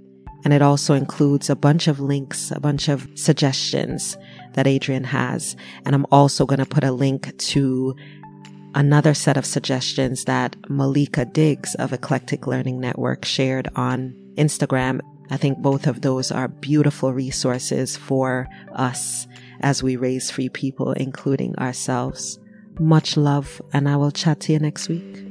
And 0.43 0.53
it 0.53 0.63
also 0.63 0.95
includes 0.95 1.49
a 1.49 1.55
bunch 1.55 1.87
of 1.87 1.99
links, 1.99 2.51
a 2.51 2.59
bunch 2.59 2.89
of 2.89 3.07
suggestions 3.13 4.17
that 4.53 4.67
Adrienne 4.67 5.03
has. 5.03 5.55
And 5.85 5.93
I'm 5.93 6.07
also 6.11 6.47
going 6.47 6.59
to 6.59 6.65
put 6.65 6.83
a 6.83 6.91
link 6.91 7.37
to 7.37 7.95
another 8.75 9.13
set 9.13 9.37
of 9.37 9.45
suggestions 9.45 10.25
that 10.25 10.55
Malika 10.69 11.25
Diggs 11.25 11.75
of 11.75 11.93
Eclectic 11.93 12.47
Learning 12.47 12.79
Network 12.79 13.25
shared 13.25 13.69
on 13.75 14.15
Instagram 14.35 15.01
I 15.31 15.37
think 15.37 15.59
both 15.59 15.87
of 15.87 16.01
those 16.01 16.29
are 16.29 16.49
beautiful 16.49 17.13
resources 17.13 17.95
for 17.95 18.49
us 18.73 19.27
as 19.61 19.81
we 19.81 19.95
raise 19.95 20.29
free 20.29 20.49
people, 20.49 20.91
including 20.91 21.55
ourselves. 21.55 22.37
Much 22.77 23.15
love, 23.15 23.61
and 23.71 23.87
I 23.87 23.95
will 23.95 24.11
chat 24.11 24.41
to 24.41 24.53
you 24.53 24.59
next 24.59 24.89
week. 24.89 25.30